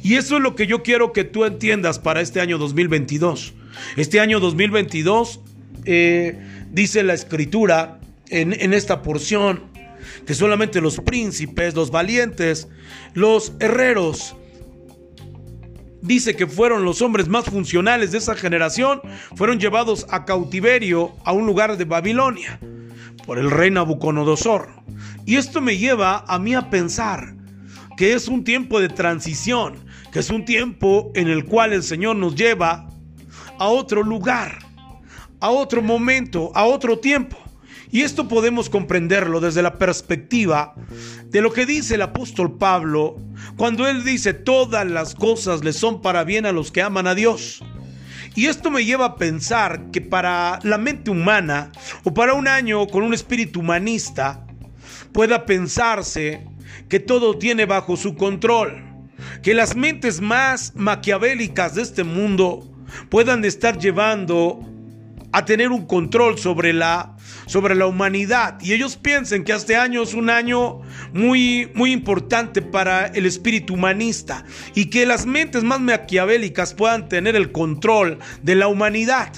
Y 0.03 0.15
eso 0.15 0.37
es 0.37 0.43
lo 0.43 0.55
que 0.55 0.67
yo 0.67 0.83
quiero 0.83 1.13
que 1.13 1.23
tú 1.23 1.45
entiendas 1.45 1.99
para 1.99 2.21
este 2.21 2.41
año 2.41 2.57
2022. 2.57 3.53
Este 3.97 4.19
año 4.19 4.39
2022 4.39 5.41
eh, 5.85 6.39
dice 6.71 7.03
la 7.03 7.13
escritura 7.13 7.99
en, 8.29 8.53
en 8.59 8.73
esta 8.73 9.01
porción 9.01 9.71
que 10.25 10.33
solamente 10.33 10.81
los 10.81 10.99
príncipes, 10.99 11.75
los 11.75 11.91
valientes, 11.91 12.67
los 13.13 13.53
herreros, 13.59 14.35
dice 16.01 16.35
que 16.35 16.47
fueron 16.47 16.83
los 16.83 17.01
hombres 17.01 17.27
más 17.29 17.45
funcionales 17.45 18.11
de 18.11 18.17
esa 18.17 18.35
generación, 18.35 19.01
fueron 19.35 19.59
llevados 19.59 20.05
a 20.09 20.25
cautiverio 20.25 21.13
a 21.23 21.31
un 21.31 21.45
lugar 21.45 21.77
de 21.77 21.85
Babilonia 21.85 22.59
por 23.25 23.39
el 23.39 23.49
rey 23.49 23.71
Nabucodonosor. 23.71 24.67
Y 25.25 25.37
esto 25.37 25.61
me 25.61 25.77
lleva 25.77 26.25
a 26.27 26.37
mí 26.39 26.53
a 26.53 26.69
pensar 26.69 27.35
que 27.97 28.13
es 28.13 28.27
un 28.27 28.43
tiempo 28.43 28.79
de 28.79 28.89
transición, 28.89 29.85
que 30.11 30.19
es 30.19 30.29
un 30.29 30.45
tiempo 30.45 31.11
en 31.15 31.27
el 31.27 31.45
cual 31.45 31.73
el 31.73 31.83
Señor 31.83 32.15
nos 32.15 32.35
lleva 32.35 32.89
a 33.59 33.67
otro 33.67 34.03
lugar, 34.03 34.59
a 35.39 35.49
otro 35.49 35.81
momento, 35.81 36.51
a 36.55 36.65
otro 36.65 36.99
tiempo. 36.99 37.37
Y 37.91 38.01
esto 38.01 38.27
podemos 38.27 38.69
comprenderlo 38.69 39.39
desde 39.39 39.61
la 39.61 39.77
perspectiva 39.77 40.73
de 41.25 41.41
lo 41.41 41.53
que 41.53 41.67
dice 41.67 41.93
el 41.93 42.01
apóstol 42.01 42.57
Pablo 42.57 43.17
cuando 43.55 43.87
él 43.87 44.03
dice 44.03 44.33
todas 44.33 44.87
las 44.87 45.13
cosas 45.13 45.63
le 45.63 45.73
son 45.73 46.01
para 46.01 46.23
bien 46.23 46.47
a 46.47 46.51
los 46.51 46.71
que 46.71 46.81
aman 46.81 47.05
a 47.05 47.13
Dios. 47.13 47.63
Y 48.35 48.47
esto 48.47 48.71
me 48.71 48.83
lleva 48.83 49.05
a 49.05 49.15
pensar 49.15 49.91
que 49.91 50.01
para 50.01 50.57
la 50.63 50.79
mente 50.79 51.11
humana 51.11 51.71
o 52.03 52.11
para 52.15 52.33
un 52.33 52.47
año 52.47 52.87
con 52.87 53.03
un 53.03 53.13
espíritu 53.13 53.59
humanista 53.59 54.43
pueda 55.11 55.45
pensarse 55.45 56.47
que 56.89 56.99
todo 56.99 57.37
tiene 57.37 57.65
bajo 57.65 57.97
su 57.97 58.15
control, 58.15 58.83
que 59.41 59.53
las 59.53 59.75
mentes 59.75 60.21
más 60.21 60.73
maquiavélicas 60.75 61.75
de 61.75 61.81
este 61.81 62.03
mundo 62.03 62.69
puedan 63.09 63.43
estar 63.45 63.77
llevando 63.77 64.59
a 65.33 65.45
tener 65.45 65.69
un 65.69 65.85
control 65.87 66.37
sobre 66.37 66.73
la, 66.73 67.17
sobre 67.47 67.73
la 67.73 67.87
humanidad. 67.87 68.61
Y 68.61 68.73
ellos 68.73 68.95
piensen 68.95 69.43
que 69.43 69.51
este 69.51 69.75
año 69.75 70.03
es 70.03 70.13
un 70.13 70.29
año 70.29 70.81
muy, 71.11 71.71
muy 71.73 71.91
importante 71.91 72.61
para 72.61 73.07
el 73.07 73.25
espíritu 73.25 73.73
humanista 73.73 74.45
y 74.75 74.85
que 74.85 75.07
las 75.07 75.25
mentes 75.25 75.63
más 75.63 75.81
maquiavélicas 75.81 76.75
puedan 76.75 77.09
tener 77.09 77.35
el 77.35 77.51
control 77.51 78.19
de 78.43 78.55
la 78.55 78.67
humanidad. 78.67 79.33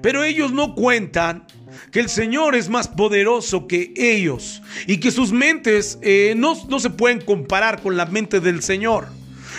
Pero 0.00 0.24
ellos 0.24 0.52
no 0.52 0.74
cuentan 0.74 1.44
que 1.90 2.00
el 2.00 2.08
Señor 2.08 2.54
es 2.54 2.68
más 2.68 2.88
poderoso 2.88 3.66
que 3.66 3.92
ellos 3.96 4.62
y 4.86 4.98
que 4.98 5.10
sus 5.10 5.32
mentes 5.32 5.98
eh, 6.02 6.34
no, 6.36 6.54
no 6.68 6.80
se 6.80 6.90
pueden 6.90 7.20
comparar 7.20 7.82
con 7.82 7.96
la 7.96 8.06
mente 8.06 8.40
del 8.40 8.62
Señor. 8.62 9.08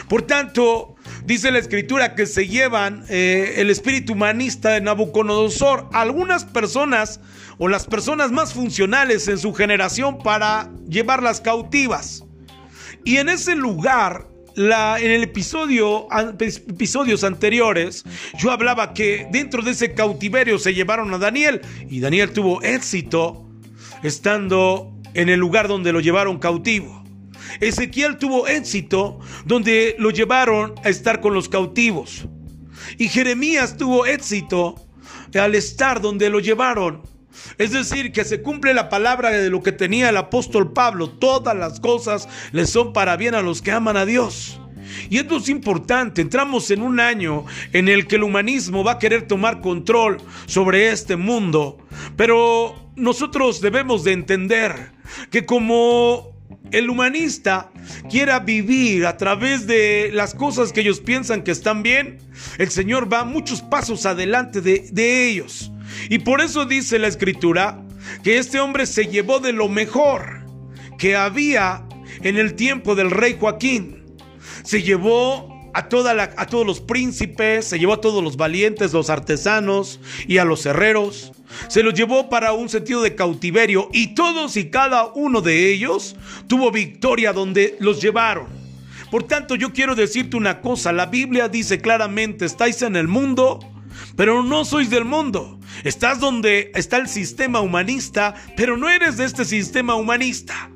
Por 0.07 0.21
tanto, 0.21 0.95
dice 1.25 1.51
la 1.51 1.59
escritura 1.59 2.15
que 2.15 2.25
se 2.25 2.47
llevan 2.47 3.03
eh, 3.09 3.55
el 3.57 3.69
espíritu 3.69 4.13
humanista 4.13 4.71
de 4.71 4.81
Nabucodonosor 4.81 5.89
algunas 5.91 6.45
personas 6.45 7.19
o 7.57 7.67
las 7.67 7.85
personas 7.85 8.31
más 8.31 8.53
funcionales 8.53 9.27
en 9.27 9.37
su 9.37 9.53
generación 9.53 10.19
para 10.19 10.69
llevarlas 10.87 11.41
cautivas. 11.41 12.23
Y 13.03 13.17
en 13.17 13.29
ese 13.29 13.55
lugar, 13.55 14.27
en 14.57 15.11
el 15.11 15.23
episodio, 15.23 16.07
episodios 16.67 17.23
anteriores, 17.23 18.03
yo 18.39 18.51
hablaba 18.51 18.93
que 18.93 19.27
dentro 19.31 19.61
de 19.61 19.71
ese 19.71 19.93
cautiverio 19.93 20.57
se 20.57 20.73
llevaron 20.73 21.13
a 21.13 21.19
Daniel 21.19 21.61
y 21.89 21.99
Daniel 21.99 22.31
tuvo 22.31 22.61
éxito 22.63 23.47
estando 24.01 24.91
en 25.13 25.29
el 25.29 25.39
lugar 25.39 25.67
donde 25.67 25.93
lo 25.93 25.99
llevaron 25.99 26.39
cautivo. 26.39 27.03
Ezequiel 27.59 28.17
tuvo 28.17 28.47
éxito 28.47 29.19
donde 29.45 29.95
lo 29.99 30.09
llevaron 30.09 30.73
a 30.83 30.89
estar 30.89 31.21
con 31.21 31.33
los 31.33 31.49
cautivos. 31.49 32.27
Y 32.97 33.09
Jeremías 33.09 33.77
tuvo 33.77 34.05
éxito 34.05 34.75
al 35.39 35.53
estar 35.53 36.01
donde 36.01 36.29
lo 36.29 36.39
llevaron. 36.39 37.03
Es 37.57 37.71
decir, 37.71 38.11
que 38.11 38.25
se 38.25 38.41
cumple 38.41 38.73
la 38.73 38.89
palabra 38.89 39.31
de 39.31 39.49
lo 39.49 39.61
que 39.63 39.71
tenía 39.71 40.09
el 40.09 40.17
apóstol 40.17 40.73
Pablo. 40.73 41.09
Todas 41.09 41.55
las 41.55 41.79
cosas 41.79 42.27
le 42.51 42.65
son 42.65 42.93
para 42.93 43.17
bien 43.17 43.35
a 43.35 43.41
los 43.41 43.61
que 43.61 43.71
aman 43.71 43.97
a 43.97 44.05
Dios. 44.05 44.59
Y 45.09 45.17
esto 45.17 45.37
es 45.37 45.49
importante, 45.49 46.21
entramos 46.21 46.71
en 46.71 46.81
un 46.81 46.99
año 46.99 47.45
en 47.73 47.89
el 47.89 48.07
que 48.07 48.15
el 48.15 48.23
humanismo 48.23 48.83
va 48.83 48.93
a 48.93 48.99
querer 48.99 49.27
tomar 49.27 49.61
control 49.61 50.17
sobre 50.45 50.91
este 50.91 51.15
mundo, 51.17 51.77
pero 52.15 52.89
nosotros 52.95 53.61
debemos 53.61 54.03
de 54.03 54.13
entender 54.13 54.91
que 55.29 55.45
como 55.45 56.36
el 56.71 56.89
humanista 56.89 57.71
quiera 58.09 58.39
vivir 58.39 59.05
a 59.05 59.17
través 59.17 59.67
de 59.67 60.11
las 60.13 60.33
cosas 60.33 60.73
que 60.73 60.81
ellos 60.81 60.99
piensan 60.99 61.43
que 61.43 61.51
están 61.51 61.83
bien, 61.83 62.19
el 62.57 62.69
Señor 62.69 63.11
va 63.11 63.23
muchos 63.23 63.61
pasos 63.61 64.05
adelante 64.05 64.61
de, 64.61 65.27
ellos. 65.27 65.71
Y 66.09 66.19
por 66.19 66.41
eso 66.41 66.65
dice 66.65 66.99
la 66.99 67.07
escritura 67.07 67.81
que 68.23 68.37
este 68.37 68.59
hombre 68.59 68.85
se 68.85 69.07
llevó 69.07 69.39
de 69.39 69.53
lo 69.53 69.69
mejor 69.69 70.45
que 70.97 71.15
había 71.15 71.85
en 72.21 72.37
el 72.37 72.55
tiempo 72.55 72.95
del 72.95 73.11
rey 73.11 73.37
Joaquín. 73.39 74.03
Se 74.63 74.81
llevó 74.81 75.71
a, 75.73 75.87
toda 75.89 76.33
a 76.35 76.45
todos 76.47 76.65
los 76.65 76.81
príncipes, 76.81 77.65
se 77.65 77.79
llevó 77.79 77.93
a 77.93 78.01
todos 78.01 78.23
los 78.23 78.35
valientes, 78.35 78.93
los 78.93 79.09
artesanos 79.09 79.99
y 80.27 80.39
a 80.39 80.45
los 80.45 80.65
herreros. 80.65 81.31
Se 81.67 81.83
los 81.83 81.93
llevó 81.93 82.29
para 82.29 82.53
un 82.53 82.69
sentido 82.69 83.01
de 83.01 83.15
cautiverio 83.15 83.89
y 83.93 84.13
todos 84.15 84.57
y 84.57 84.69
cada 84.69 85.05
uno 85.05 85.41
de 85.41 85.71
ellos 85.71 86.15
tuvo 86.47 86.71
victoria 86.71 87.33
donde 87.33 87.77
los 87.79 88.01
llevaron. 88.01 88.47
Por 89.11 89.23
tanto, 89.23 89.55
yo 89.55 89.71
quiero 89.71 89.95
decirte 89.95 90.35
una 90.35 90.61
cosa, 90.61 90.91
la 90.91 91.05
Biblia 91.05 91.47
dice 91.47 91.79
claramente, 91.79 92.45
estáis 92.45 92.81
en 92.81 92.95
el 92.95 93.07
mundo, 93.07 93.59
pero 94.15 94.43
no 94.43 94.65
sois 94.65 94.89
del 94.89 95.05
mundo. 95.05 95.59
Estás 95.83 96.19
donde 96.19 96.71
está 96.75 96.97
el 96.97 97.07
sistema 97.07 97.61
humanista, 97.61 98.35
pero 98.57 98.75
no 98.75 98.89
eres 98.89 99.17
de 99.17 99.25
este 99.25 99.45
sistema 99.45 99.95
humanista. 99.95 100.69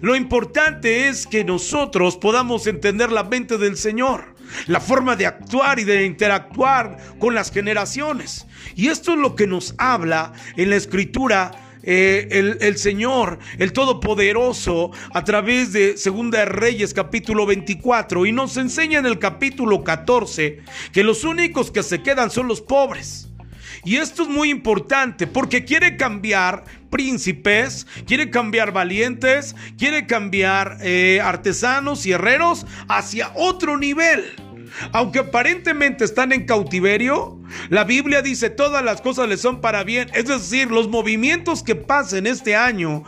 Lo 0.00 0.16
importante 0.16 1.08
es 1.08 1.26
que 1.26 1.44
nosotros 1.44 2.16
podamos 2.16 2.66
entender 2.66 3.12
la 3.12 3.24
mente 3.24 3.58
del 3.58 3.76
Señor, 3.76 4.33
la 4.66 4.80
forma 4.80 5.16
de 5.16 5.26
actuar 5.26 5.78
y 5.78 5.84
de 5.84 6.04
interactuar 6.04 6.96
con 7.18 7.34
las 7.34 7.50
generaciones. 7.50 8.46
Y 8.74 8.88
esto 8.88 9.12
es 9.12 9.18
lo 9.18 9.34
que 9.34 9.46
nos 9.46 9.74
habla 9.78 10.32
en 10.56 10.70
la 10.70 10.76
escritura 10.76 11.50
eh, 11.86 12.28
el, 12.30 12.56
el, 12.62 12.78
Señor, 12.78 13.38
el 13.58 13.74
Todopoderoso, 13.74 14.90
a 15.12 15.22
través 15.22 15.72
de 15.74 15.98
Segunda 15.98 16.46
Reyes 16.46 16.94
capítulo 16.94 17.44
24 17.44 18.24
y 18.24 18.32
nos 18.32 18.56
enseña 18.56 19.00
en 19.00 19.06
el 19.06 19.18
capítulo 19.18 19.84
14 19.84 20.62
que 20.92 21.04
los 21.04 21.24
únicos 21.24 21.70
que 21.70 21.82
se 21.82 22.02
quedan 22.02 22.30
son 22.30 22.48
los 22.48 22.62
pobres. 22.62 23.28
Y 23.84 23.96
esto 23.96 24.22
es 24.22 24.28
muy 24.28 24.48
importante 24.48 25.26
porque 25.26 25.66
quiere 25.66 25.98
cambiar 25.98 26.64
príncipes, 26.88 27.86
quiere 28.06 28.30
cambiar 28.30 28.72
valientes, 28.72 29.54
quiere 29.76 30.06
cambiar 30.06 30.78
eh, 30.80 31.20
artesanos 31.22 32.06
y 32.06 32.12
herreros 32.12 32.66
hacia 32.88 33.30
otro 33.34 33.76
nivel. 33.76 34.24
Aunque 34.92 35.20
aparentemente 35.20 36.04
están 36.04 36.32
en 36.32 36.46
cautiverio, 36.46 37.38
la 37.68 37.84
Biblia 37.84 38.22
dice 38.22 38.50
todas 38.50 38.84
las 38.84 39.00
cosas 39.00 39.28
les 39.28 39.40
son 39.40 39.60
para 39.60 39.84
bien. 39.84 40.10
Es 40.14 40.26
decir, 40.26 40.70
los 40.70 40.88
movimientos 40.88 41.62
que 41.62 41.74
pasen 41.74 42.26
este 42.26 42.56
año 42.56 43.04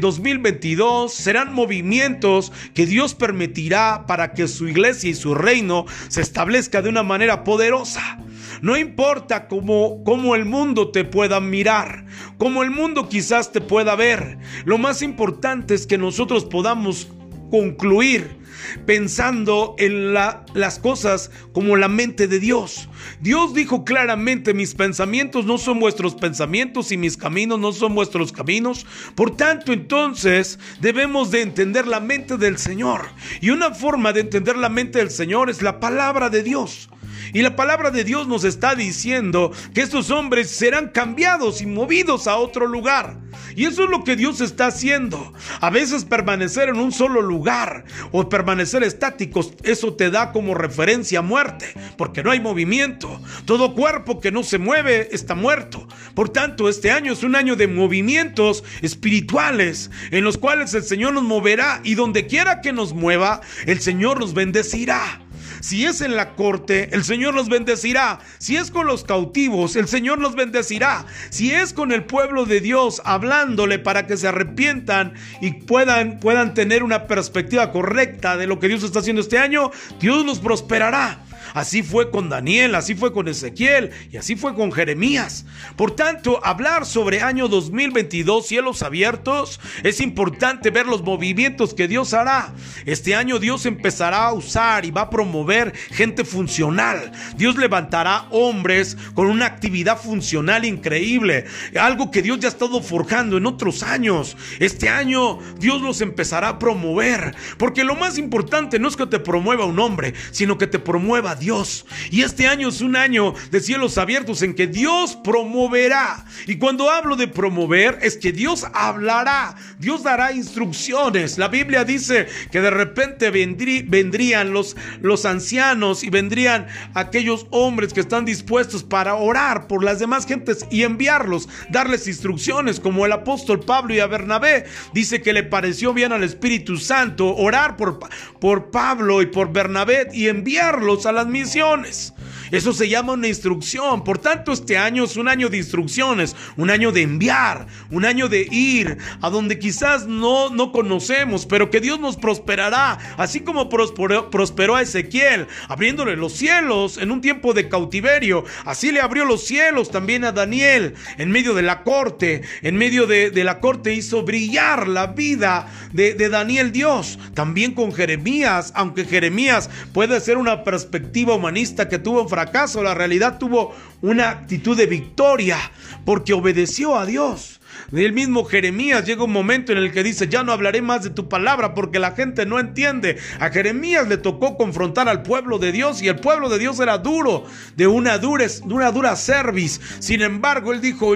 2022 0.00 1.12
eh, 1.12 1.22
serán 1.22 1.52
movimientos 1.52 2.52
que 2.74 2.86
Dios 2.86 3.14
permitirá 3.14 4.04
para 4.06 4.32
que 4.32 4.48
su 4.48 4.68
iglesia 4.68 5.10
y 5.10 5.14
su 5.14 5.34
reino 5.34 5.86
se 6.08 6.22
establezca 6.22 6.82
de 6.82 6.88
una 6.88 7.02
manera 7.02 7.44
poderosa. 7.44 8.18
No 8.60 8.76
importa 8.76 9.48
cómo, 9.48 10.04
cómo 10.04 10.34
el 10.34 10.44
mundo 10.44 10.90
te 10.90 11.04
pueda 11.04 11.40
mirar, 11.40 12.04
cómo 12.38 12.62
el 12.62 12.70
mundo 12.70 13.08
quizás 13.08 13.50
te 13.50 13.60
pueda 13.60 13.96
ver. 13.96 14.38
Lo 14.64 14.78
más 14.78 15.02
importante 15.02 15.74
es 15.74 15.86
que 15.86 15.98
nosotros 15.98 16.44
podamos 16.44 17.08
concluir 17.52 18.40
pensando 18.86 19.74
en 19.78 20.14
las 20.14 20.78
cosas 20.78 21.30
como 21.52 21.76
la 21.76 21.88
mente 21.88 22.26
de 22.28 22.40
Dios. 22.40 22.88
Dios 23.20 23.52
dijo 23.52 23.84
claramente, 23.84 24.54
mis 24.54 24.74
pensamientos 24.74 25.44
no 25.44 25.58
son 25.58 25.78
vuestros 25.78 26.14
pensamientos 26.14 26.92
y 26.92 26.96
mis 26.96 27.18
caminos 27.18 27.60
no 27.60 27.72
son 27.72 27.94
vuestros 27.94 28.32
caminos. 28.32 28.86
Por 29.14 29.36
tanto, 29.36 29.74
entonces 29.74 30.58
debemos 30.80 31.30
de 31.30 31.42
entender 31.42 31.86
la 31.86 32.00
mente 32.00 32.38
del 32.38 32.56
Señor. 32.56 33.02
Y 33.42 33.50
una 33.50 33.74
forma 33.74 34.14
de 34.14 34.20
entender 34.20 34.56
la 34.56 34.70
mente 34.70 34.98
del 34.98 35.10
Señor 35.10 35.50
es 35.50 35.60
la 35.60 35.78
palabra 35.78 36.30
de 36.30 36.42
Dios. 36.42 36.88
Y 37.34 37.42
la 37.42 37.54
palabra 37.54 37.90
de 37.90 38.04
Dios 38.04 38.28
nos 38.28 38.44
está 38.44 38.74
diciendo 38.74 39.52
que 39.74 39.82
estos 39.82 40.10
hombres 40.10 40.50
serán 40.50 40.88
cambiados 40.88 41.60
y 41.60 41.66
movidos 41.66 42.26
a 42.26 42.36
otro 42.36 42.66
lugar. 42.66 43.18
Y 43.56 43.66
eso 43.66 43.84
es 43.84 43.90
lo 43.90 44.04
que 44.04 44.16
Dios 44.16 44.40
está 44.40 44.66
haciendo. 44.66 45.32
A 45.60 45.70
veces 45.70 46.04
permanecer 46.04 46.68
en 46.68 46.76
un 46.76 46.92
solo 46.92 47.22
lugar 47.22 47.84
o 48.10 48.28
permanecer 48.28 48.82
estáticos, 48.82 49.54
eso 49.62 49.94
te 49.94 50.10
da 50.10 50.32
como 50.32 50.54
referencia 50.54 51.20
a 51.20 51.22
muerte, 51.22 51.74
porque 51.96 52.22
no 52.22 52.30
hay 52.30 52.40
movimiento. 52.40 53.20
Todo 53.44 53.74
cuerpo 53.74 54.20
que 54.20 54.32
no 54.32 54.42
se 54.42 54.58
mueve 54.58 55.08
está 55.12 55.34
muerto. 55.34 55.86
Por 56.14 56.28
tanto, 56.28 56.68
este 56.68 56.90
año 56.90 57.12
es 57.12 57.22
un 57.22 57.36
año 57.36 57.56
de 57.56 57.68
movimientos 57.68 58.64
espirituales 58.82 59.90
en 60.10 60.24
los 60.24 60.38
cuales 60.38 60.74
el 60.74 60.82
Señor 60.82 61.14
nos 61.14 61.24
moverá 61.24 61.80
y 61.84 61.94
donde 61.94 62.26
quiera 62.26 62.60
que 62.60 62.72
nos 62.72 62.92
mueva, 62.92 63.40
el 63.66 63.80
Señor 63.80 64.20
nos 64.20 64.34
bendecirá. 64.34 65.21
Si 65.62 65.86
es 65.86 66.00
en 66.00 66.16
la 66.16 66.34
corte, 66.34 66.88
el 66.92 67.04
Señor 67.04 67.34
los 67.34 67.48
bendecirá. 67.48 68.18
Si 68.38 68.56
es 68.56 68.72
con 68.72 68.88
los 68.88 69.04
cautivos, 69.04 69.76
el 69.76 69.86
Señor 69.86 70.18
los 70.18 70.34
bendecirá. 70.34 71.06
Si 71.30 71.52
es 71.52 71.72
con 71.72 71.92
el 71.92 72.02
pueblo 72.02 72.46
de 72.46 72.60
Dios 72.60 73.00
hablándole 73.04 73.78
para 73.78 74.08
que 74.08 74.16
se 74.16 74.26
arrepientan 74.26 75.14
y 75.40 75.52
puedan, 75.52 76.18
puedan 76.18 76.54
tener 76.54 76.82
una 76.82 77.06
perspectiva 77.06 77.70
correcta 77.70 78.36
de 78.36 78.48
lo 78.48 78.58
que 78.58 78.66
Dios 78.66 78.82
está 78.82 78.98
haciendo 78.98 79.22
este 79.22 79.38
año, 79.38 79.70
Dios 80.00 80.26
los 80.26 80.40
prosperará. 80.40 81.21
Así 81.54 81.82
fue 81.82 82.10
con 82.10 82.28
Daniel, 82.28 82.74
así 82.74 82.94
fue 82.94 83.12
con 83.12 83.28
Ezequiel 83.28 83.90
y 84.10 84.16
así 84.16 84.36
fue 84.36 84.54
con 84.54 84.72
Jeremías. 84.72 85.44
Por 85.76 85.96
tanto, 85.96 86.44
hablar 86.44 86.86
sobre 86.86 87.22
año 87.22 87.48
2022, 87.48 88.46
cielos 88.46 88.82
abiertos, 88.82 89.60
es 89.82 90.00
importante 90.00 90.70
ver 90.70 90.86
los 90.86 91.02
movimientos 91.02 91.74
que 91.74 91.88
Dios 91.88 92.14
hará. 92.14 92.52
Este 92.86 93.14
año 93.14 93.38
Dios 93.38 93.66
empezará 93.66 94.26
a 94.26 94.32
usar 94.32 94.84
y 94.84 94.90
va 94.90 95.02
a 95.02 95.10
promover 95.10 95.74
gente 95.90 96.24
funcional. 96.24 97.12
Dios 97.36 97.56
levantará 97.56 98.26
hombres 98.30 98.96
con 99.14 99.26
una 99.26 99.46
actividad 99.46 100.00
funcional 100.00 100.64
increíble, 100.64 101.44
algo 101.78 102.10
que 102.10 102.22
Dios 102.22 102.40
ya 102.40 102.48
ha 102.48 102.52
estado 102.52 102.82
forjando 102.82 103.36
en 103.36 103.46
otros 103.46 103.82
años. 103.82 104.36
Este 104.58 104.88
año 104.88 105.38
Dios 105.58 105.80
los 105.80 106.00
empezará 106.00 106.48
a 106.48 106.58
promover, 106.58 107.34
porque 107.58 107.84
lo 107.84 107.94
más 107.94 108.18
importante 108.18 108.78
no 108.78 108.88
es 108.88 108.96
que 108.96 109.06
te 109.06 109.18
promueva 109.18 109.64
un 109.64 109.78
hombre, 109.78 110.14
sino 110.30 110.58
que 110.58 110.66
te 110.66 110.78
promueva 110.78 111.31
Dios. 111.34 111.86
Y 112.10 112.22
este 112.22 112.46
año 112.46 112.68
es 112.68 112.80
un 112.80 112.96
año 112.96 113.34
de 113.50 113.60
cielos 113.60 113.98
abiertos 113.98 114.42
en 114.42 114.54
que 114.54 114.66
Dios 114.66 115.16
promoverá. 115.22 116.24
Y 116.46 116.56
cuando 116.56 116.90
hablo 116.90 117.16
de 117.16 117.28
promover 117.28 117.98
es 118.02 118.16
que 118.16 118.32
Dios 118.32 118.66
hablará, 118.72 119.56
Dios 119.78 120.02
dará 120.02 120.32
instrucciones. 120.32 121.38
La 121.38 121.48
Biblia 121.48 121.84
dice 121.84 122.26
que 122.50 122.60
de 122.60 122.70
repente 122.70 123.30
vendrían 123.30 124.52
los, 124.52 124.76
ancianos 125.24 126.02
y 126.04 126.10
vendrían 126.10 126.66
aquellos 126.94 127.46
hombres 127.50 127.92
que 127.92 128.00
están 128.00 128.24
dispuestos 128.24 128.82
para 128.82 129.14
orar 129.14 129.66
por 129.66 129.84
las 129.84 129.98
demás 129.98 130.26
gentes 130.26 130.66
y 130.70 130.82
enviarlos, 130.82 131.48
darles 131.70 132.06
instrucciones 132.06 132.80
como 132.80 133.06
el 133.06 133.12
apóstol 133.12 133.60
Pablo 133.60 133.94
y 133.94 134.00
a 134.00 134.06
Bernabé. 134.06 134.64
Dice 134.92 135.22
que 135.22 135.32
le 135.32 135.42
pareció 135.42 135.92
bien 135.92 136.12
al 136.12 136.24
Espíritu 136.24 136.76
Santo 136.76 137.34
orar 137.36 137.76
por, 137.76 137.98
por 138.40 138.70
Pablo 138.70 139.22
y 139.22 139.26
por 139.26 139.52
Bernabé 139.52 140.08
y 140.12 140.28
enviarlos 140.28 141.06
a 141.06 141.12
las 141.12 141.21
misiones. 141.26 142.14
Eso 142.52 142.74
se 142.74 142.88
llama 142.88 143.14
una 143.14 143.28
instrucción. 143.28 144.04
Por 144.04 144.18
tanto, 144.18 144.52
este 144.52 144.76
año 144.76 145.04
es 145.04 145.16
un 145.16 145.26
año 145.26 145.48
de 145.48 145.56
instrucciones, 145.56 146.36
un 146.56 146.70
año 146.70 146.92
de 146.92 147.00
enviar, 147.00 147.66
un 147.90 148.04
año 148.04 148.28
de 148.28 148.46
ir 148.50 148.98
a 149.22 149.30
donde 149.30 149.58
quizás 149.58 150.06
no, 150.06 150.50
no 150.50 150.70
conocemos, 150.70 151.46
pero 151.46 151.70
que 151.70 151.80
Dios 151.80 151.98
nos 151.98 152.16
prosperará, 152.16 152.98
así 153.16 153.40
como 153.40 153.70
prosperó, 153.70 154.76
a 154.76 154.82
Ezequiel, 154.82 155.46
abriéndole 155.68 156.14
los 156.14 156.34
cielos 156.34 156.98
en 156.98 157.10
un 157.10 157.22
tiempo 157.22 157.54
de 157.54 157.70
cautiverio. 157.70 158.44
Así 158.66 158.92
le 158.92 159.00
abrió 159.00 159.24
los 159.24 159.44
cielos 159.44 159.90
también 159.90 160.24
a 160.24 160.32
Daniel 160.32 160.94
en 161.16 161.30
medio 161.30 161.54
de 161.54 161.62
la 161.62 161.82
corte. 161.82 162.42
En 162.60 162.76
medio 162.76 163.06
de, 163.06 163.32
la 163.42 163.60
corte 163.60 163.94
hizo 163.94 164.24
brillar 164.24 164.88
la 164.88 165.08
vida 165.08 165.68
de, 165.92 166.14
Daniel 166.28 166.70
Dios. 166.70 167.18
También 167.32 167.72
con 167.72 167.92
Jeremías, 167.92 168.72
aunque 168.76 169.06
Jeremías 169.06 169.70
puede 169.94 170.20
ser 170.20 170.36
una 170.36 170.64
perspectiva 170.64 171.34
humanista 171.34 171.88
que 171.88 171.98
tuvo 171.98 172.22
un 172.22 172.28
fracaso, 172.42 172.82
la 172.82 172.94
realidad 172.94 173.38
tuvo 173.38 173.72
una 174.00 174.30
actitud 174.30 174.76
de 174.76 174.86
victoria 174.86 175.58
porque 176.04 176.32
obedeció 176.32 176.98
a 176.98 177.06
Dios. 177.06 177.60
Del 177.92 178.12
mismo 178.12 178.44
Jeremías 178.44 179.06
llega 179.06 179.22
un 179.22 179.32
momento 179.32 179.70
en 179.70 179.78
el 179.78 179.92
que 179.92 180.02
dice, 180.02 180.26
ya 180.26 180.42
no 180.42 180.50
hablaré 180.50 180.82
más 180.82 181.04
de 181.04 181.10
tu 181.10 181.28
palabra 181.28 181.72
porque 181.72 182.00
la 182.00 182.12
gente 182.12 182.44
no 182.44 182.58
entiende. 182.58 183.18
A 183.38 183.50
Jeremías 183.50 184.08
le 184.08 184.16
tocó 184.16 184.56
confrontar 184.56 185.08
al 185.08 185.22
pueblo 185.22 185.58
de 185.58 185.70
Dios 185.70 186.02
y 186.02 186.08
el 186.08 186.16
pueblo 186.16 186.48
de 186.48 186.58
Dios 186.58 186.80
era 186.80 186.98
duro, 186.98 187.44
de 187.76 187.86
una 187.86 188.18
dura, 188.18 188.46
de 188.46 188.74
una 188.74 188.90
dura 188.90 189.14
cerviz. 189.14 189.80
Sin 190.00 190.20
embargo, 190.22 190.72
él 190.72 190.80
dijo, 190.80 191.14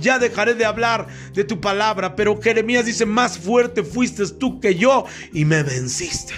ya 0.00 0.18
dejaré 0.18 0.54
de 0.54 0.64
hablar 0.64 1.06
de 1.34 1.44
tu 1.44 1.60
palabra. 1.60 2.16
Pero 2.16 2.40
Jeremías 2.40 2.86
dice, 2.86 3.04
más 3.04 3.38
fuerte 3.38 3.82
fuiste 3.82 4.26
tú 4.28 4.58
que 4.58 4.76
yo 4.76 5.04
y 5.34 5.44
me 5.44 5.62
venciste. 5.62 6.34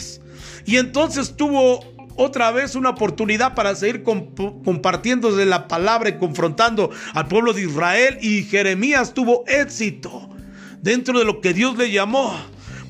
Y 0.67 0.79
entonces 0.79 1.37
tuvo 1.37 1.94
otra 2.17 2.51
vez 2.51 2.75
una 2.75 2.91
oportunidad 2.91 3.55
para 3.55 3.75
seguir 3.75 4.03
compartiendo 4.03 5.35
de 5.35 5.47
la 5.47 5.69
palabra 5.69 6.11
y 6.11 6.19
confrontando 6.19 6.91
al 7.13 7.29
pueblo 7.29 7.53
de 7.53 7.63
Israel. 7.63 8.19
Y 8.21 8.45
Jeremías 8.45 9.15
tuvo 9.15 9.45
éxito 9.47 10.29
dentro 10.83 11.19
de 11.19 11.25
lo 11.25 11.41
que 11.41 11.55
Dios 11.55 11.77
le 11.77 11.91
llamó. 11.91 12.35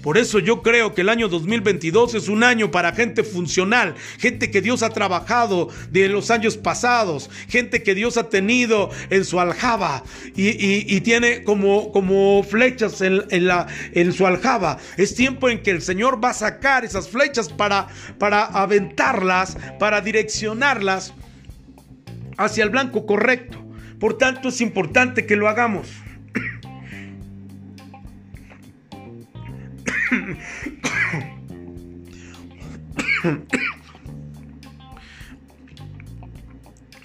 Por 0.05 0.19
eso 0.19 0.39
yo 0.39 0.61
creo 0.61 0.93
que 0.93 1.01
el 1.01 1.09
año 1.09 1.31
2022 1.31 2.15
es 2.15 2.29
un 2.29 2.45
año 2.45 2.71
para 2.71 2.93
gente 2.93 3.25
funcional, 3.25 3.95
gente 4.19 4.51
que 4.51 4.61
Dios 4.61 4.83
ha 4.83 4.91
trabajado 4.91 5.71
de 5.91 6.11
los 6.11 6.31
años 6.31 6.59
pasados, 6.59 7.31
gente 7.49 7.83
que 7.83 7.95
Dios 7.95 8.19
ha 8.19 8.29
tenido 8.29 8.91
en 9.09 9.25
su 9.25 9.41
aljaba 9.41 10.05
y, 10.37 11.01
tiene 11.01 11.43
como, 11.43 12.43
flechas 12.43 13.01
en, 13.01 14.13
su 14.13 14.27
aljaba. 14.27 14.77
Es 14.99 15.15
tiempo 15.15 15.49
en 15.49 15.63
que 15.63 15.71
el 15.71 15.81
Señor 15.81 16.23
va 16.23 16.31
a 16.31 16.35
sacar 16.35 16.85
esas 16.85 17.09
flechas 17.09 17.49
para 17.49 17.89
aventarlas, 18.21 19.57
para 19.79 20.03
direccionarlas 20.03 21.15
hacia 22.37 22.63
el 22.63 22.69
blanco 22.69 23.07
correcto. 23.07 23.59
Por 23.99 24.19
tanto, 24.19 24.51
es 24.51 24.61
importante 24.61 25.25
que 25.25 25.37
lo 25.37 25.49
hagamos. 25.49 26.04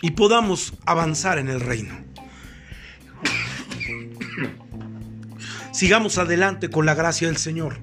Y 0.02 0.12
podamos 0.12 0.74
avanzar 0.86 1.38
en 1.40 1.50
el 1.50 1.60
reino. 1.60 1.96
Sigamos 5.72 6.18
adelante 6.18 6.70
con 6.70 6.86
la 6.86 6.94
gracia 6.94 7.28
del 7.28 7.38
Señor. 7.38 7.80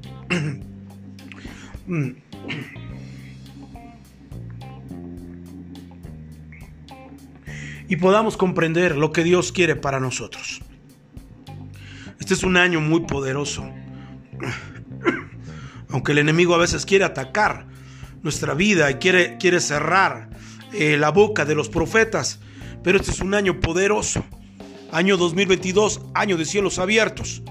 y 7.88 7.96
podamos 7.96 8.36
comprender 8.36 8.96
lo 8.96 9.12
que 9.12 9.24
Dios 9.24 9.52
quiere 9.52 9.76
para 9.76 10.00
nosotros. 10.00 10.60
Este 12.20 12.34
es 12.34 12.42
un 12.42 12.56
año 12.56 12.80
muy 12.80 13.00
poderoso. 13.06 13.72
Aunque 15.96 16.12
el 16.12 16.18
enemigo 16.18 16.54
a 16.54 16.58
veces 16.58 16.84
quiere 16.84 17.06
atacar 17.06 17.68
nuestra 18.22 18.52
vida 18.52 18.90
y 18.90 18.96
quiere, 18.96 19.38
quiere 19.38 19.60
cerrar 19.60 20.28
eh, 20.74 20.98
la 20.98 21.08
boca 21.08 21.46
de 21.46 21.54
los 21.54 21.70
profetas, 21.70 22.38
pero 22.82 22.98
este 22.98 23.12
es 23.12 23.20
un 23.20 23.32
año 23.32 23.60
poderoso. 23.60 24.22
Año 24.92 25.16
2022, 25.16 26.02
año 26.12 26.36
de 26.36 26.44
cielos 26.44 26.78
abiertos, 26.78 27.42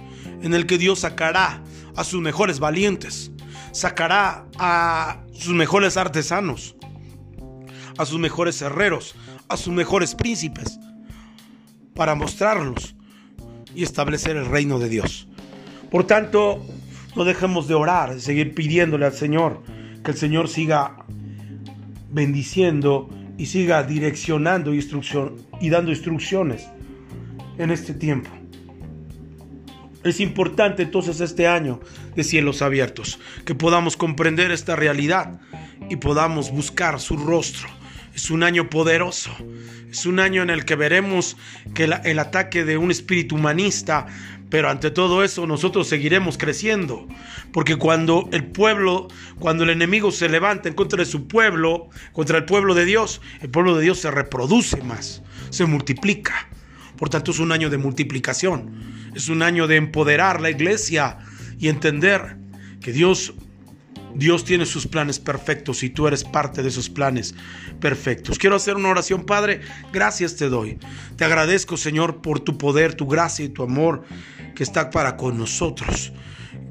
en 0.43 0.53
el 0.53 0.67
que 0.67 0.77
Dios 0.77 0.99
sacará 0.99 1.63
a 1.95 2.03
sus 2.03 2.21
mejores 2.21 2.59
valientes, 2.59 3.31
sacará 3.71 4.45
a 4.59 5.23
sus 5.33 5.55
mejores 5.55 5.97
artesanos, 5.97 6.75
a 7.97 8.05
sus 8.05 8.19
mejores 8.19 8.61
herreros, 8.61 9.15
a 9.47 9.57
sus 9.57 9.73
mejores 9.73 10.13
príncipes, 10.13 10.77
para 11.95 12.13
mostrarlos 12.13 12.95
y 13.73 13.81
establecer 13.81 14.35
el 14.35 14.45
reino 14.45 14.77
de 14.77 14.89
Dios. 14.89 15.27
Por 15.89 16.05
tanto, 16.05 16.63
no 17.15 17.23
dejemos 17.23 17.67
de 17.67 17.73
orar, 17.73 18.15
de 18.15 18.21
seguir 18.21 18.53
pidiéndole 18.53 19.05
al 19.05 19.13
Señor 19.13 19.61
que 20.03 20.11
el 20.11 20.17
Señor 20.17 20.47
siga 20.47 20.97
bendiciendo 22.11 23.09
y 23.37 23.47
siga 23.47 23.83
direccionando 23.83 24.73
instrucción, 24.73 25.35
y 25.59 25.69
dando 25.69 25.91
instrucciones 25.91 26.67
en 27.57 27.71
este 27.71 27.93
tiempo. 27.93 28.29
Es 30.03 30.19
importante 30.19 30.83
entonces 30.83 31.19
este 31.19 31.47
año 31.47 31.79
de 32.15 32.23
cielos 32.23 32.61
abiertos, 32.61 33.19
que 33.43 33.55
podamos 33.55 33.97
comprender 33.97 34.51
esta 34.51 34.75
realidad 34.75 35.41
y 35.89 35.95
podamos 35.95 36.51
buscar 36.51 36.99
su 36.99 37.17
rostro. 37.17 37.67
Es 38.13 38.29
un 38.29 38.43
año 38.43 38.69
poderoso, 38.69 39.31
es 39.89 40.05
un 40.05 40.19
año 40.19 40.43
en 40.43 40.51
el 40.51 40.63
que 40.63 40.75
veremos 40.75 41.35
que 41.73 41.85
el 41.85 42.19
ataque 42.19 42.63
de 42.63 42.77
un 42.77 42.91
espíritu 42.91 43.35
humanista 43.35 44.05
pero 44.49 44.69
ante 44.69 44.91
todo 44.91 45.23
eso 45.23 45.47
nosotros 45.47 45.87
seguiremos 45.87 46.37
creciendo. 46.37 47.07
Porque 47.51 47.75
cuando 47.75 48.29
el 48.31 48.45
pueblo, 48.45 49.07
cuando 49.39 49.63
el 49.63 49.69
enemigo 49.69 50.11
se 50.11 50.29
levanta 50.29 50.69
en 50.69 50.75
contra 50.75 50.99
de 50.99 51.05
su 51.05 51.27
pueblo, 51.27 51.89
contra 52.13 52.37
el 52.37 52.45
pueblo 52.45 52.75
de 52.75 52.85
Dios, 52.85 53.21
el 53.41 53.49
pueblo 53.49 53.75
de 53.75 53.83
Dios 53.83 53.99
se 53.99 54.11
reproduce 54.11 54.81
más, 54.83 55.23
se 55.49 55.65
multiplica. 55.65 56.47
Por 56.97 57.09
tanto 57.09 57.31
es 57.31 57.39
un 57.39 57.51
año 57.51 57.69
de 57.69 57.77
multiplicación. 57.77 58.95
Es 59.15 59.29
un 59.29 59.41
año 59.41 59.67
de 59.67 59.77
empoderar 59.77 60.41
la 60.41 60.49
iglesia 60.49 61.17
y 61.59 61.67
entender 61.69 62.37
que 62.81 62.91
Dios 62.91 63.33
Dios 64.15 64.45
tiene 64.45 64.65
sus 64.65 64.87
planes 64.87 65.19
perfectos 65.19 65.83
y 65.83 65.89
tú 65.89 66.07
eres 66.07 66.23
parte 66.23 66.63
de 66.63 66.69
esos 66.69 66.89
planes 66.89 67.35
perfectos. 67.79 68.37
Quiero 68.39 68.55
hacer 68.55 68.75
una 68.75 68.89
oración, 68.89 69.25
Padre. 69.25 69.61
Gracias 69.91 70.35
te 70.35 70.49
doy. 70.49 70.77
Te 71.17 71.25
agradezco, 71.25 71.77
Señor, 71.77 72.21
por 72.21 72.39
tu 72.39 72.57
poder, 72.57 72.95
tu 72.95 73.07
gracia 73.07 73.45
y 73.45 73.49
tu 73.49 73.63
amor 73.63 74.03
que 74.55 74.63
está 74.63 74.89
para 74.89 75.17
con 75.17 75.37
nosotros. 75.37 76.13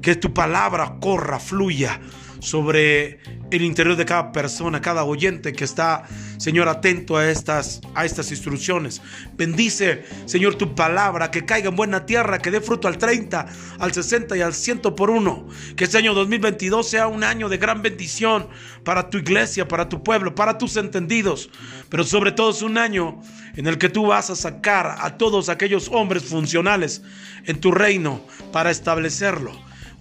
Que 0.01 0.15
tu 0.15 0.33
palabra 0.33 0.97
corra, 0.99 1.39
fluya 1.39 1.99
sobre 2.45 3.19
el 3.49 3.63
interior 3.63 3.95
de 3.95 4.05
cada 4.05 4.31
persona, 4.31 4.79
cada 4.79 5.03
oyente 5.03 5.51
que 5.53 5.63
está, 5.63 6.03
Señor, 6.37 6.69
atento 6.69 7.17
a 7.17 7.29
estas, 7.29 7.81
a 7.95 8.05
estas 8.05 8.29
instrucciones. 8.29 9.01
Bendice, 9.35 10.05
Señor, 10.25 10.55
tu 10.55 10.75
palabra, 10.75 11.31
que 11.31 11.45
caiga 11.45 11.69
en 11.69 11.75
buena 11.75 12.05
tierra, 12.05 12.39
que 12.39 12.51
dé 12.51 12.61
fruto 12.61 12.87
al 12.87 12.99
30, 12.99 13.47
al 13.79 13.93
60 13.93 14.37
y 14.37 14.41
al 14.41 14.53
100 14.53 14.81
por 14.95 15.09
uno. 15.09 15.47
Que 15.75 15.85
este 15.85 15.97
año 15.97 16.13
2022 16.13 16.87
sea 16.87 17.07
un 17.07 17.23
año 17.23 17.49
de 17.49 17.57
gran 17.57 17.81
bendición 17.81 18.47
para 18.83 19.09
tu 19.09 19.17
iglesia, 19.17 19.67
para 19.67 19.89
tu 19.89 20.03
pueblo, 20.03 20.35
para 20.35 20.57
tus 20.57 20.77
entendidos. 20.77 21.49
Pero 21.89 22.03
sobre 22.03 22.31
todo 22.31 22.51
es 22.51 22.61
un 22.61 22.77
año 22.77 23.21
en 23.55 23.65
el 23.65 23.79
que 23.79 23.89
tú 23.89 24.07
vas 24.07 24.29
a 24.29 24.35
sacar 24.35 24.97
a 24.99 25.17
todos 25.17 25.49
aquellos 25.49 25.89
hombres 25.91 26.25
funcionales 26.25 27.01
en 27.45 27.59
tu 27.59 27.71
reino 27.71 28.21
para 28.51 28.69
establecerlo. 28.69 29.51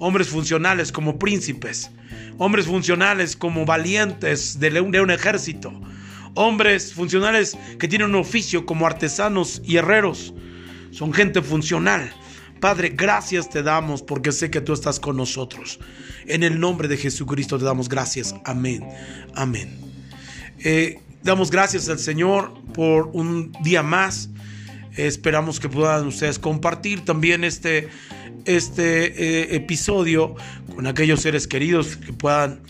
Hombres 0.05 0.29
funcionales 0.29 0.93
como 0.93 1.19
príncipes 1.19 1.90
hombres 2.38 2.67
funcionales 2.67 3.37
como 3.37 3.64
valientes 3.64 4.59
de 4.59 4.81
un, 4.81 5.11
ejército, 5.11 5.73
hombres 6.35 6.93
funcionales 6.93 7.57
que 7.79 7.88
tienen 7.88 8.11
un 8.11 8.17
oficio 8.17 8.67
como 8.67 8.87
artesanos 8.87 9.62
y 9.64 9.77
herreros, 9.77 10.35
son 10.90 11.12
gente 11.12 11.43
funcional. 11.43 12.12
Padre, 12.61 12.90
gracias 12.90 13.51
te 13.51 13.62
damos 13.62 14.03
porque 14.03 14.33
sé 14.33 14.51
que 14.51 14.61
tú 14.61 14.73
estás 14.73 14.99
con 14.99 15.17
nosotros. 15.17 15.79
En 16.27 16.43
el 16.43 16.59
nombre 16.59 16.88
de 16.88 16.97
Jesucristo 16.97 17.59
te 17.59 17.64
damos 17.64 17.88
gracias. 17.88 18.35
Amén. 18.45 18.88
Amén. 19.35 19.79
Eh, 20.61 20.99
damos 21.23 21.51
gracias 21.51 21.88
al 21.88 21.99
Señor 21.99 22.55
por 22.73 23.11
un 23.12 23.53
día 23.62 23.83
más. 23.83 24.31
Esperamos 24.97 25.61
que 25.61 25.69
puedan 25.69 26.07
ustedes 26.07 26.39
compartir 26.39 27.05
también 27.05 27.45
este 27.45 27.89
este 28.45 29.07
eh, 29.07 29.57
episodio 29.57 30.35
con 30.75 30.87
aquellos 30.87 31.21
seres 31.21 31.47
queridos 31.47 31.97
que 31.97 32.13
puedan 32.13 32.61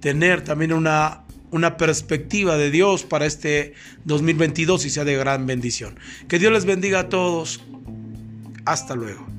tener 0.00 0.42
también 0.42 0.72
una, 0.72 1.22
una 1.50 1.76
perspectiva 1.76 2.56
de 2.56 2.70
Dios 2.70 3.04
para 3.04 3.26
este 3.26 3.74
2022 4.04 4.86
y 4.86 4.90
sea 4.90 5.04
de 5.04 5.16
gran 5.16 5.46
bendición. 5.46 5.98
Que 6.28 6.38
Dios 6.38 6.52
les 6.52 6.64
bendiga 6.64 7.00
a 7.00 7.08
todos. 7.08 7.62
Hasta 8.64 8.94
luego. 8.94 9.33